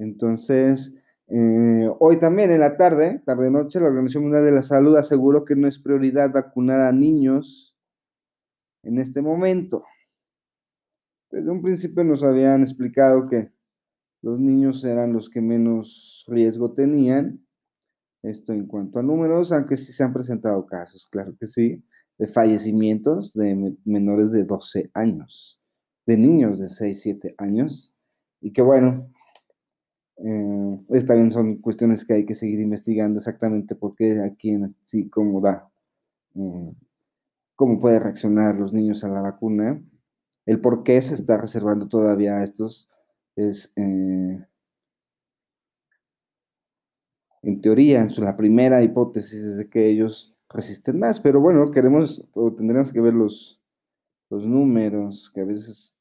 Entonces, 0.00 0.92
eh, 1.28 1.88
hoy 2.00 2.18
también 2.18 2.50
en 2.50 2.58
la 2.58 2.76
tarde, 2.76 3.22
tarde-noche, 3.24 3.78
la 3.78 3.86
Organización 3.86 4.24
Mundial 4.24 4.44
de 4.44 4.50
la 4.50 4.62
Salud 4.62 4.96
aseguró 4.96 5.44
que 5.44 5.54
no 5.54 5.68
es 5.68 5.78
prioridad 5.78 6.32
vacunar 6.32 6.80
a 6.80 6.90
niños 6.90 7.76
en 8.82 8.98
este 8.98 9.22
momento. 9.22 9.84
Desde 11.30 11.52
un 11.52 11.62
principio 11.62 12.02
nos 12.02 12.24
habían 12.24 12.62
explicado 12.62 13.28
que 13.28 13.52
los 14.22 14.40
niños 14.40 14.84
eran 14.84 15.12
los 15.12 15.30
que 15.30 15.40
menos 15.40 16.24
riesgo 16.26 16.74
tenían. 16.74 17.46
Esto 18.24 18.52
en 18.52 18.66
cuanto 18.66 18.98
a 18.98 19.02
números, 19.04 19.52
aunque 19.52 19.76
sí 19.76 19.92
se 19.92 20.02
han 20.02 20.12
presentado 20.12 20.66
casos, 20.66 21.06
claro 21.08 21.36
que 21.38 21.46
sí, 21.46 21.84
de 22.18 22.26
fallecimientos 22.26 23.32
de 23.34 23.76
menores 23.84 24.32
de 24.32 24.44
12 24.44 24.90
años, 24.94 25.60
de 26.06 26.16
niños 26.16 26.58
de 26.58 26.68
6, 26.68 27.00
7 27.00 27.34
años. 27.38 27.92
Y 28.40 28.52
que 28.52 28.62
bueno, 28.62 29.10
eh, 30.16 31.04
también 31.06 31.30
son 31.30 31.58
cuestiones 31.58 32.04
que 32.04 32.14
hay 32.14 32.26
que 32.26 32.34
seguir 32.34 32.60
investigando 32.60 33.18
exactamente 33.18 33.76
por 33.76 33.94
qué, 33.94 34.20
a 34.20 34.34
quién, 34.34 34.74
sí, 34.82 35.08
cómo 35.08 35.40
da, 35.40 35.70
eh, 36.34 36.72
cómo 37.54 37.78
puede 37.78 38.00
reaccionar 38.00 38.56
los 38.56 38.72
niños 38.72 39.04
a 39.04 39.08
la 39.08 39.20
vacuna. 39.20 39.80
El 40.44 40.60
por 40.60 40.82
qué 40.82 41.00
se 41.02 41.14
está 41.14 41.36
reservando 41.36 41.88
todavía 41.88 42.38
a 42.38 42.44
estos 42.44 42.88
es, 43.36 43.72
eh, 43.76 44.44
en 47.42 47.60
teoría, 47.60 48.00
en 48.00 48.24
la 48.24 48.36
primera 48.36 48.82
hipótesis 48.82 49.40
es 49.40 49.56
de 49.58 49.68
que 49.68 49.88
ellos 49.88 50.34
resisten 50.50 50.98
más, 50.98 51.20
pero 51.20 51.40
bueno, 51.40 51.70
queremos 51.70 52.26
o 52.34 52.54
tendremos 52.54 52.92
que 52.92 53.00
ver 53.00 53.14
los, 53.14 53.60
los 54.30 54.46
números, 54.46 55.30
que 55.34 55.42
a 55.42 55.44
veces 55.44 55.96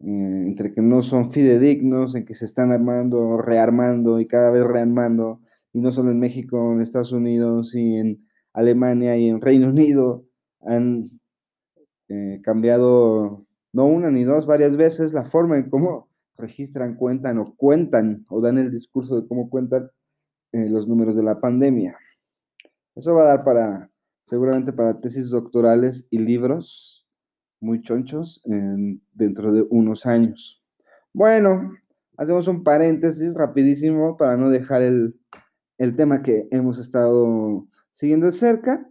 eh, 0.00 0.04
entre 0.06 0.74
que 0.74 0.82
no 0.82 1.02
son 1.02 1.30
fidedignos, 1.30 2.14
en 2.14 2.24
que 2.24 2.34
se 2.34 2.44
están 2.44 2.72
armando, 2.72 3.38
rearmando 3.38 4.20
y 4.20 4.26
cada 4.26 4.50
vez 4.50 4.64
rearmando, 4.64 5.40
y 5.72 5.80
no 5.80 5.92
solo 5.92 6.10
en 6.10 6.18
México, 6.18 6.72
en 6.72 6.80
Estados 6.80 7.12
Unidos 7.12 7.74
y 7.74 7.96
en 7.96 8.26
Alemania 8.52 9.16
y 9.16 9.28
en 9.28 9.40
Reino 9.40 9.68
Unido, 9.68 10.24
han 10.60 11.06
eh, 12.08 12.40
cambiado 12.42 13.46
no 13.72 13.86
una 13.86 14.10
ni 14.10 14.24
dos, 14.24 14.46
varias 14.46 14.76
veces 14.76 15.12
la 15.12 15.24
forma 15.24 15.56
en 15.56 15.70
cómo 15.70 16.08
registran, 16.36 16.96
cuentan 16.96 17.38
o 17.38 17.54
cuentan 17.56 18.26
o 18.28 18.40
dan 18.40 18.58
el 18.58 18.70
discurso 18.70 19.20
de 19.20 19.26
cómo 19.26 19.48
cuentan 19.48 19.90
eh, 20.52 20.68
los 20.68 20.88
números 20.88 21.16
de 21.16 21.22
la 21.22 21.40
pandemia. 21.40 21.96
Eso 22.94 23.14
va 23.14 23.22
a 23.22 23.26
dar 23.26 23.44
para, 23.44 23.91
seguramente 24.22 24.72
para 24.72 25.00
tesis 25.00 25.30
doctorales 25.30 26.06
y 26.10 26.18
libros 26.18 27.06
muy 27.60 27.80
chonchos 27.80 28.42
dentro 29.12 29.52
de 29.52 29.64
unos 29.70 30.04
años. 30.04 30.62
Bueno, 31.12 31.72
hacemos 32.16 32.48
un 32.48 32.64
paréntesis 32.64 33.34
rapidísimo 33.34 34.16
para 34.16 34.36
no 34.36 34.50
dejar 34.50 34.82
el, 34.82 35.14
tema 35.96 36.22
que 36.22 36.46
hemos 36.50 36.78
estado 36.78 37.66
siguiendo 37.90 38.26
de 38.26 38.32
cerca. 38.32 38.88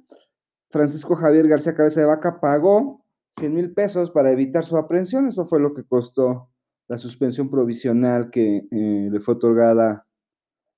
Francisco 0.69 1.15
Javier 1.15 1.47
García 1.47 1.75
Cabeza 1.75 2.01
de 2.01 2.05
Vaca 2.05 2.39
pagó 2.39 3.05
100 3.37 3.53
mil 3.53 3.73
pesos 3.73 4.11
para 4.11 4.31
evitar 4.31 4.65
su 4.65 4.77
aprehensión. 4.77 5.27
Eso 5.27 5.45
fue 5.45 5.59
lo 5.59 5.73
que 5.73 5.83
costó 5.83 6.49
la 6.87 6.97
suspensión 6.97 7.49
provisional 7.49 8.29
que 8.29 8.67
eh, 8.69 9.09
le 9.09 9.19
fue 9.21 9.35
otorgada 9.35 10.05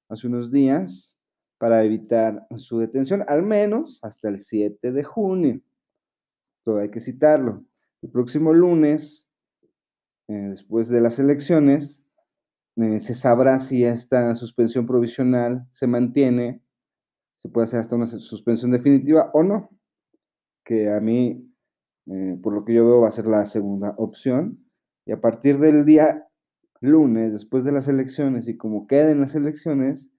hace 0.09 0.27
unos 0.27 0.51
días 0.51 1.13
para 1.63 1.81
evitar 1.85 2.45
su 2.57 2.79
detención, 2.79 3.23
al 3.25 3.41
menos 3.41 3.97
hasta 4.01 4.27
el 4.27 4.41
7 4.41 4.91
de 4.91 5.01
junio. 5.05 5.61
Todo 6.61 6.79
hay 6.79 6.91
que 6.91 6.99
citarlo. 6.99 7.63
El 8.01 8.09
próximo 8.09 8.51
lunes, 8.51 9.31
eh, 10.27 10.49
después 10.49 10.89
de 10.89 10.99
las 10.99 11.19
elecciones, 11.19 12.03
eh, 12.75 12.99
se 12.99 13.15
sabrá 13.15 13.59
si 13.59 13.85
esta 13.85 14.35
suspensión 14.35 14.85
provisional 14.85 15.65
se 15.71 15.87
mantiene, 15.87 16.61
se 17.37 17.47
puede 17.47 17.63
hacer 17.63 17.79
hasta 17.79 17.95
una 17.95 18.07
suspensión 18.07 18.71
definitiva 18.71 19.31
o 19.33 19.41
no, 19.41 19.69
que 20.65 20.91
a 20.91 20.99
mí 20.99 21.49
eh, 22.07 22.37
por 22.43 22.51
lo 22.51 22.65
que 22.65 22.73
yo 22.73 22.85
veo 22.85 22.99
va 22.99 23.07
a 23.07 23.11
ser 23.11 23.25
la 23.25 23.45
segunda 23.45 23.95
opción. 23.97 24.59
Y 25.05 25.13
a 25.13 25.21
partir 25.21 25.59
del 25.59 25.85
día 25.85 26.27
lunes, 26.81 27.31
después 27.31 27.63
de 27.63 27.71
las 27.71 27.87
elecciones, 27.87 28.49
y 28.49 28.57
como 28.57 28.85
queden 28.85 29.21
las 29.21 29.33
elecciones, 29.33 30.12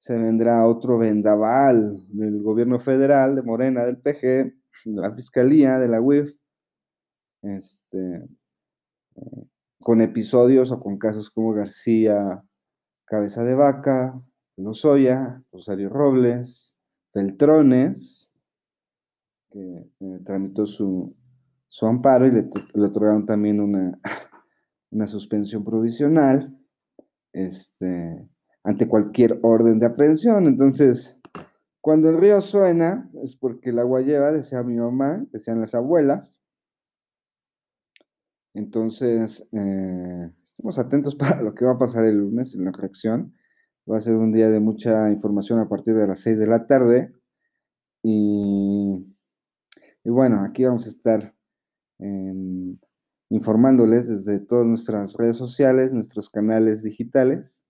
se 0.00 0.16
vendrá 0.16 0.66
otro 0.66 0.96
vendaval 0.96 2.02
del 2.08 2.42
gobierno 2.42 2.80
federal, 2.80 3.36
de 3.36 3.42
Morena, 3.42 3.84
del 3.84 3.98
PG, 3.98 4.22
de 4.22 5.00
la 5.00 5.14
Fiscalía, 5.14 5.78
de 5.78 5.88
la 5.88 6.00
UIF, 6.00 6.32
este, 7.42 8.26
eh, 9.16 9.46
con 9.78 10.00
episodios 10.00 10.72
o 10.72 10.80
con 10.80 10.96
casos 10.96 11.30
como 11.30 11.52
García 11.52 12.42
Cabeza 13.04 13.44
de 13.44 13.54
Vaca, 13.54 14.18
Lozoya, 14.56 15.42
Rosario 15.52 15.90
Robles, 15.90 16.74
Beltrones, 17.12 18.30
que 19.50 19.86
eh, 20.00 20.20
tramitó 20.24 20.64
su, 20.66 21.14
su, 21.68 21.86
amparo 21.86 22.26
y 22.26 22.30
le, 22.30 22.48
le 22.72 22.86
otorgaron 22.86 23.26
también 23.26 23.60
una, 23.60 24.00
una, 24.90 25.06
suspensión 25.06 25.62
provisional 25.62 26.56
este, 27.34 28.26
ante 28.64 28.88
cualquier 28.88 29.38
orden 29.42 29.78
de 29.78 29.86
aprehensión. 29.86 30.46
Entonces, 30.46 31.16
cuando 31.80 32.10
el 32.10 32.18
río 32.18 32.40
suena, 32.40 33.10
es 33.24 33.36
porque 33.36 33.70
el 33.70 33.78
agua 33.78 34.02
lleva, 34.02 34.32
decía 34.32 34.62
mi 34.62 34.76
mamá, 34.76 35.24
decían 35.32 35.60
las 35.60 35.74
abuelas. 35.74 36.40
Entonces, 38.54 39.46
eh, 39.52 40.30
estemos 40.42 40.78
atentos 40.78 41.14
para 41.16 41.42
lo 41.42 41.54
que 41.54 41.64
va 41.64 41.72
a 41.72 41.78
pasar 41.78 42.04
el 42.04 42.18
lunes 42.18 42.54
en 42.54 42.64
la 42.64 42.72
reacción. 42.72 43.34
Va 43.90 43.96
a 43.96 44.00
ser 44.00 44.16
un 44.16 44.32
día 44.32 44.50
de 44.50 44.60
mucha 44.60 45.10
información 45.10 45.58
a 45.58 45.68
partir 45.68 45.94
de 45.94 46.06
las 46.06 46.20
6 46.20 46.38
de 46.38 46.46
la 46.46 46.66
tarde. 46.66 47.12
Y, 48.02 49.06
y 50.04 50.10
bueno, 50.10 50.44
aquí 50.44 50.64
vamos 50.64 50.86
a 50.86 50.90
estar 50.90 51.34
eh, 51.98 52.76
informándoles 53.30 54.08
desde 54.08 54.38
todas 54.38 54.66
nuestras 54.66 55.14
redes 55.14 55.36
sociales, 55.36 55.92
nuestros 55.92 56.28
canales 56.28 56.82
digitales 56.82 57.60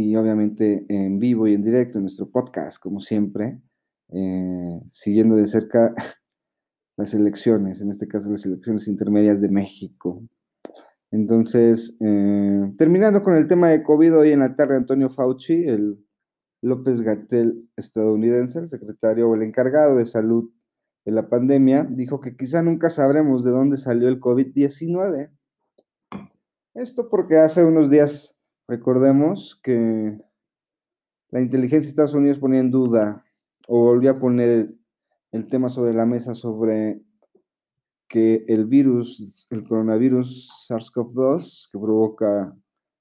y 0.00 0.16
obviamente 0.16 0.86
en 0.88 1.18
vivo 1.18 1.46
y 1.46 1.54
en 1.54 1.62
directo 1.62 1.98
en 1.98 2.04
nuestro 2.04 2.30
podcast, 2.30 2.82
como 2.82 3.00
siempre, 3.00 3.60
eh, 4.08 4.80
siguiendo 4.88 5.36
de 5.36 5.46
cerca 5.46 5.94
las 6.96 7.12
elecciones, 7.12 7.80
en 7.80 7.90
este 7.90 8.08
caso 8.08 8.30
las 8.30 8.46
elecciones 8.46 8.88
intermedias 8.88 9.40
de 9.40 9.48
México. 9.48 10.22
Entonces, 11.10 11.96
eh, 12.00 12.72
terminando 12.78 13.22
con 13.22 13.36
el 13.36 13.46
tema 13.46 13.68
de 13.68 13.82
COVID, 13.82 14.16
hoy 14.16 14.32
en 14.32 14.40
la 14.40 14.56
tarde 14.56 14.76
Antonio 14.76 15.10
Fauci, 15.10 15.64
el 15.64 15.98
López 16.62 17.02
Gatel 17.02 17.68
estadounidense, 17.76 18.60
el 18.60 18.68
secretario 18.68 19.28
o 19.28 19.34
el 19.34 19.42
encargado 19.42 19.96
de 19.96 20.06
salud 20.06 20.50
de 21.04 21.12
la 21.12 21.28
pandemia, 21.28 21.84
dijo 21.84 22.20
que 22.20 22.36
quizá 22.36 22.62
nunca 22.62 22.90
sabremos 22.90 23.44
de 23.44 23.50
dónde 23.50 23.76
salió 23.76 24.08
el 24.08 24.20
COVID-19. 24.20 25.30
Esto 26.74 27.08
porque 27.10 27.36
hace 27.36 27.64
unos 27.64 27.90
días, 27.90 28.36
recordemos 28.70 29.58
que 29.64 30.16
la 31.30 31.40
inteligencia 31.40 31.86
de 31.86 31.88
Estados 31.88 32.14
Unidos 32.14 32.38
ponía 32.38 32.60
en 32.60 32.70
duda 32.70 33.24
o 33.66 33.80
volvió 33.80 34.12
a 34.12 34.20
poner 34.20 34.72
el 35.32 35.48
tema 35.48 35.68
sobre 35.68 35.92
la 35.92 36.06
mesa 36.06 36.34
sobre 36.34 37.02
que 38.08 38.44
el 38.46 38.66
virus, 38.66 39.46
el 39.50 39.66
coronavirus 39.66 40.68
SARS-CoV-2 40.68 41.68
que 41.72 41.78
provoca 41.78 42.56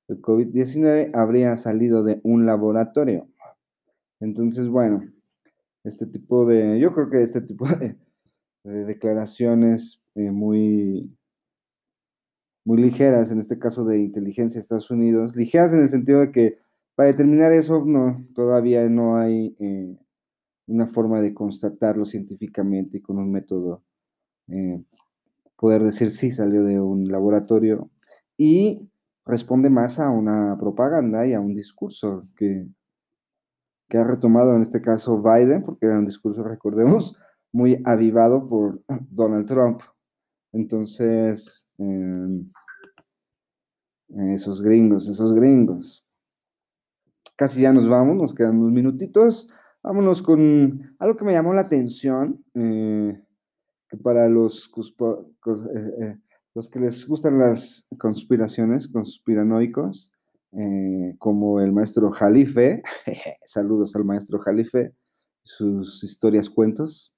el 0.08 0.20
COVID-19 0.22 1.12
habría 1.14 1.56
salido 1.56 2.04
de 2.04 2.20
un 2.24 2.48
laboratorio. 2.48 3.28
Entonces, 4.20 4.68
bueno, 4.68 5.04
este 5.84 6.08
tipo 6.08 6.48
de, 6.48 6.80
yo 6.80 6.94
creo 6.94 7.12
que 7.12 7.22
este 7.22 7.42
tipo 7.42 7.66
de, 7.68 7.96
declaraciones 8.64 10.02
eh, 10.16 10.32
muy, 10.32 11.16
muy 12.65 12.82
ligeras, 12.82 13.32
en 13.32 13.39
este 13.39 13.58
caso 13.58 13.86
de 13.86 14.00
inteligencia 14.00 14.60
de 14.60 14.63
Estados 14.63 14.91
Unidos, 14.91 15.36
ligeras 15.36 15.74
en 15.74 15.82
el 15.82 15.89
sentido 15.89 16.19
de 16.19 16.32
que 16.32 16.60
para 16.95 17.12
determinar 17.12 17.54
eso 17.54 17.84
no, 17.86 18.26
todavía 18.36 18.88
no 18.89 19.17
hay 19.17 19.56
eh, 19.60 19.98
una 20.67 20.86
forma 20.88 21.22
de 21.22 21.34
constatarlo 21.34 22.06
científicamente 22.06 22.98
y 22.98 23.02
con 23.02 23.17
un 23.17 23.32
método, 23.32 23.84
eh, 24.48 24.84
poder 25.56 25.84
decir 25.84 26.12
sí 26.12 26.32
salió 26.32 26.63
de 26.63 26.80
un 26.80 27.08
laboratorio 27.08 27.89
y 28.38 28.89
responde 29.26 29.69
más 29.69 30.00
a 30.00 30.10
una 30.10 30.58
propaganda 30.60 31.26
y 31.26 31.34
a 31.34 31.39
un 31.39 31.54
discurso 31.54 32.28
que, 32.36 32.67
que 33.88 33.98
ha 33.98 34.04
retomado 34.04 34.56
en 34.56 34.62
este 34.62 34.82
caso 34.82 35.22
Biden, 35.22 35.63
porque 35.63 35.86
era 35.86 36.00
un 36.00 36.06
discurso, 36.06 36.43
recordemos, 36.43 37.17
muy 37.52 37.82
avivado 37.86 38.45
por 38.45 38.82
Donald 39.10 39.48
Trump. 39.48 39.82
Entonces, 40.52 41.69
em, 41.80 42.52
esos 44.34 44.62
gringos, 44.62 45.08
esos 45.08 45.34
gringos. 45.34 46.04
Casi 47.36 47.62
ya 47.62 47.72
nos 47.72 47.88
vamos, 47.88 48.18
nos 48.18 48.34
quedan 48.34 48.58
unos 48.58 48.72
minutitos. 48.72 49.48
Vámonos 49.82 50.22
con 50.22 50.96
algo 51.00 51.15
que 51.15 51.24
me 51.24 51.32
llamó 51.32 51.54
la 51.54 51.62
atención, 51.62 52.44
eh, 52.54 53.18
que 53.88 53.98
para 53.98 54.28
los, 54.28 54.70
eh, 54.76 55.94
eh, 56.02 56.18
los 56.54 56.70
que 56.70 56.80
les 56.80 57.08
gustan 57.08 57.39
las 57.39 57.88
conspiraciones, 57.98 58.88
conspiranoicos, 58.88 60.12
como 61.20 61.62
el 61.62 61.72
maestro 61.72 62.10
Jalife, 62.12 62.82
saludos 63.46 63.96
al 63.96 64.04
maestro 64.04 64.39
Jalife, 64.39 64.94
sus 65.44 66.04
historias, 66.04 66.50
cuentos. 66.50 67.13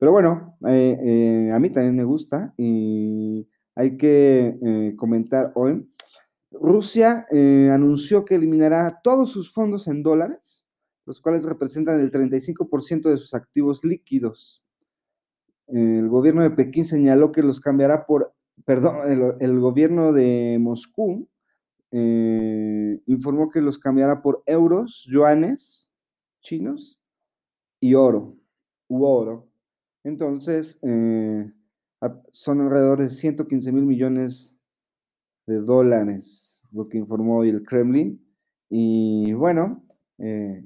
Pero 0.00 0.10
bueno, 0.10 0.56
a 0.62 1.58
mí 1.60 1.70
también 1.70 1.94
me 1.94 2.04
gusta 2.04 2.52
y 2.56 3.48
hay 3.76 3.96
que 3.96 4.92
comentar 4.96 5.52
hoy. 5.54 5.88
Rusia 6.50 7.26
anunció 7.72 8.24
que 8.24 8.34
eliminará 8.34 8.98
todos 9.04 9.30
sus 9.30 9.52
fondos 9.52 9.86
en 9.86 10.02
dólares 10.02 10.60
los 11.10 11.20
cuales 11.20 11.42
representan 11.42 11.98
el 11.98 12.12
35% 12.12 13.10
de 13.10 13.16
sus 13.16 13.34
activos 13.34 13.84
líquidos. 13.84 14.62
El 15.66 16.08
gobierno 16.08 16.42
de 16.42 16.50
Pekín 16.50 16.84
señaló 16.84 17.32
que 17.32 17.42
los 17.42 17.58
cambiará 17.58 18.06
por, 18.06 18.32
perdón, 18.64 19.36
el, 19.40 19.58
gobierno 19.58 20.12
de 20.12 20.58
Moscú 20.60 21.28
eh, 21.90 23.00
informó 23.06 23.50
que 23.50 23.60
los 23.60 23.80
cambiará 23.80 24.22
por 24.22 24.44
euros, 24.46 25.04
yuanes 25.10 25.90
chinos 26.42 27.00
y 27.80 27.94
oro, 27.94 28.36
u 28.86 29.04
oro. 29.04 29.49
Entonces, 30.04 30.78
eh, 30.82 31.52
son 32.30 32.60
alrededor 32.62 33.00
de 33.00 33.08
115 33.08 33.72
mil 33.72 33.84
millones 33.84 34.56
de 35.46 35.60
dólares, 35.60 36.62
lo 36.72 36.88
que 36.88 36.98
informó 36.98 37.38
hoy 37.38 37.50
el 37.50 37.64
Kremlin. 37.64 38.24
Y 38.70 39.32
bueno, 39.32 39.84
eh, 40.18 40.64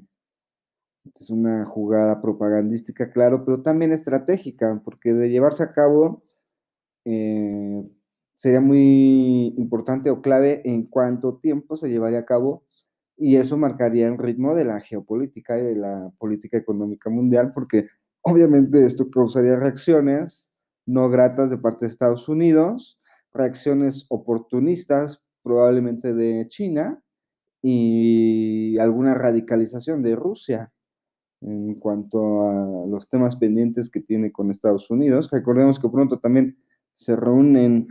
es 1.14 1.30
una 1.30 1.64
jugada 1.64 2.20
propagandística, 2.22 3.10
claro, 3.10 3.44
pero 3.44 3.62
también 3.62 3.92
estratégica, 3.92 4.80
porque 4.84 5.12
de 5.12 5.30
llevarse 5.30 5.62
a 5.62 5.72
cabo 5.72 6.22
eh, 7.04 7.82
sería 8.34 8.60
muy 8.60 9.54
importante 9.58 10.10
o 10.10 10.22
clave 10.22 10.62
en 10.64 10.86
cuánto 10.86 11.36
tiempo 11.36 11.76
se 11.76 11.88
llevaría 11.88 12.20
a 12.20 12.24
cabo 12.26 12.64
y 13.16 13.36
eso 13.36 13.56
marcaría 13.56 14.08
el 14.08 14.18
ritmo 14.18 14.54
de 14.54 14.64
la 14.64 14.80
geopolítica 14.80 15.58
y 15.58 15.62
de 15.62 15.76
la 15.76 16.10
política 16.18 16.58
económica 16.58 17.10
mundial, 17.10 17.52
porque 17.54 17.88
obviamente 18.24 18.84
esto 18.84 19.10
causaría 19.10 19.56
reacciones 19.56 20.50
no 20.86 21.08
gratas 21.08 21.50
de 21.50 21.58
parte 21.58 21.86
de 21.86 21.90
Estados 21.90 22.28
Unidos, 22.28 22.98
reacciones 23.32 24.06
oportunistas 24.08 25.22
probablemente 25.42 26.12
de 26.12 26.46
China 26.48 27.00
y 27.62 28.78
alguna 28.78 29.14
radicalización 29.14 30.02
de 30.02 30.16
Rusia 30.16 30.72
en 31.40 31.74
cuanto 31.74 32.48
a 32.48 32.86
los 32.86 33.08
temas 33.08 33.36
pendientes 33.36 33.90
que 33.90 34.00
tiene 34.00 34.32
con 34.32 34.50
Estados 34.50 34.90
Unidos. 34.90 35.30
Recordemos 35.30 35.78
que 35.78 35.88
pronto 35.88 36.18
también 36.18 36.56
se 36.94 37.16
reúnen 37.16 37.88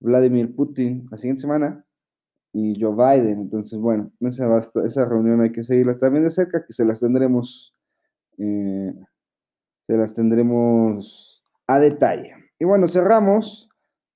Vladimir 0.00 0.54
Putin 0.54 1.06
la 1.10 1.16
siguiente 1.16 1.42
semana 1.42 1.84
y 2.52 2.80
Joe 2.80 2.94
Biden. 2.94 3.40
Entonces, 3.40 3.78
bueno, 3.78 4.10
esa, 4.20 4.58
esa 4.84 5.04
reunión 5.04 5.40
hay 5.40 5.52
que 5.52 5.64
seguirla 5.64 5.98
también 5.98 6.24
de 6.24 6.30
cerca, 6.30 6.64
que 6.64 6.72
se 6.72 6.84
las 6.84 7.00
tendremos, 7.00 7.76
eh, 8.38 8.94
se 9.88 9.96
las 9.96 10.14
tendremos 10.14 11.44
a 11.66 11.80
detalle. 11.80 12.34
Y 12.60 12.64
bueno, 12.64 12.86
cerramos. 12.86 13.68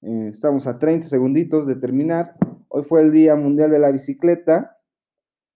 Eh, 0.02 0.28
estamos 0.30 0.68
a 0.68 0.78
30 0.78 1.08
segunditos 1.08 1.66
de 1.66 1.74
terminar. 1.74 2.37
Hoy 2.68 2.85
fue 2.85 3.02
el 3.02 3.11
Día 3.11 3.35
Mundial 3.35 3.72
de 3.72 3.80
la 3.80 3.90
Bicicleta. 3.90 4.78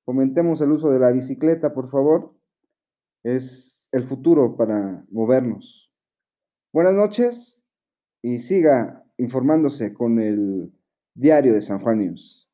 Comentemos 0.05 0.61
el 0.61 0.73
uso 0.73 0.91
de 0.91 0.99
la 0.99 1.13
bicicleta, 1.13 1.73
por 1.73 1.91
favor 1.91 2.37
es 3.27 3.89
el 3.91 4.05
futuro 4.05 4.57
para 4.57 5.05
movernos. 5.11 5.91
Buenas 6.73 6.95
noches 6.95 7.61
y 8.23 8.39
siga 8.39 9.05
informándose 9.19 9.93
con 9.93 10.21
el 10.21 10.73
diario 11.15 11.53
de 11.53 11.61
San 11.61 11.81
Juan 11.81 11.99
News. 11.99 12.46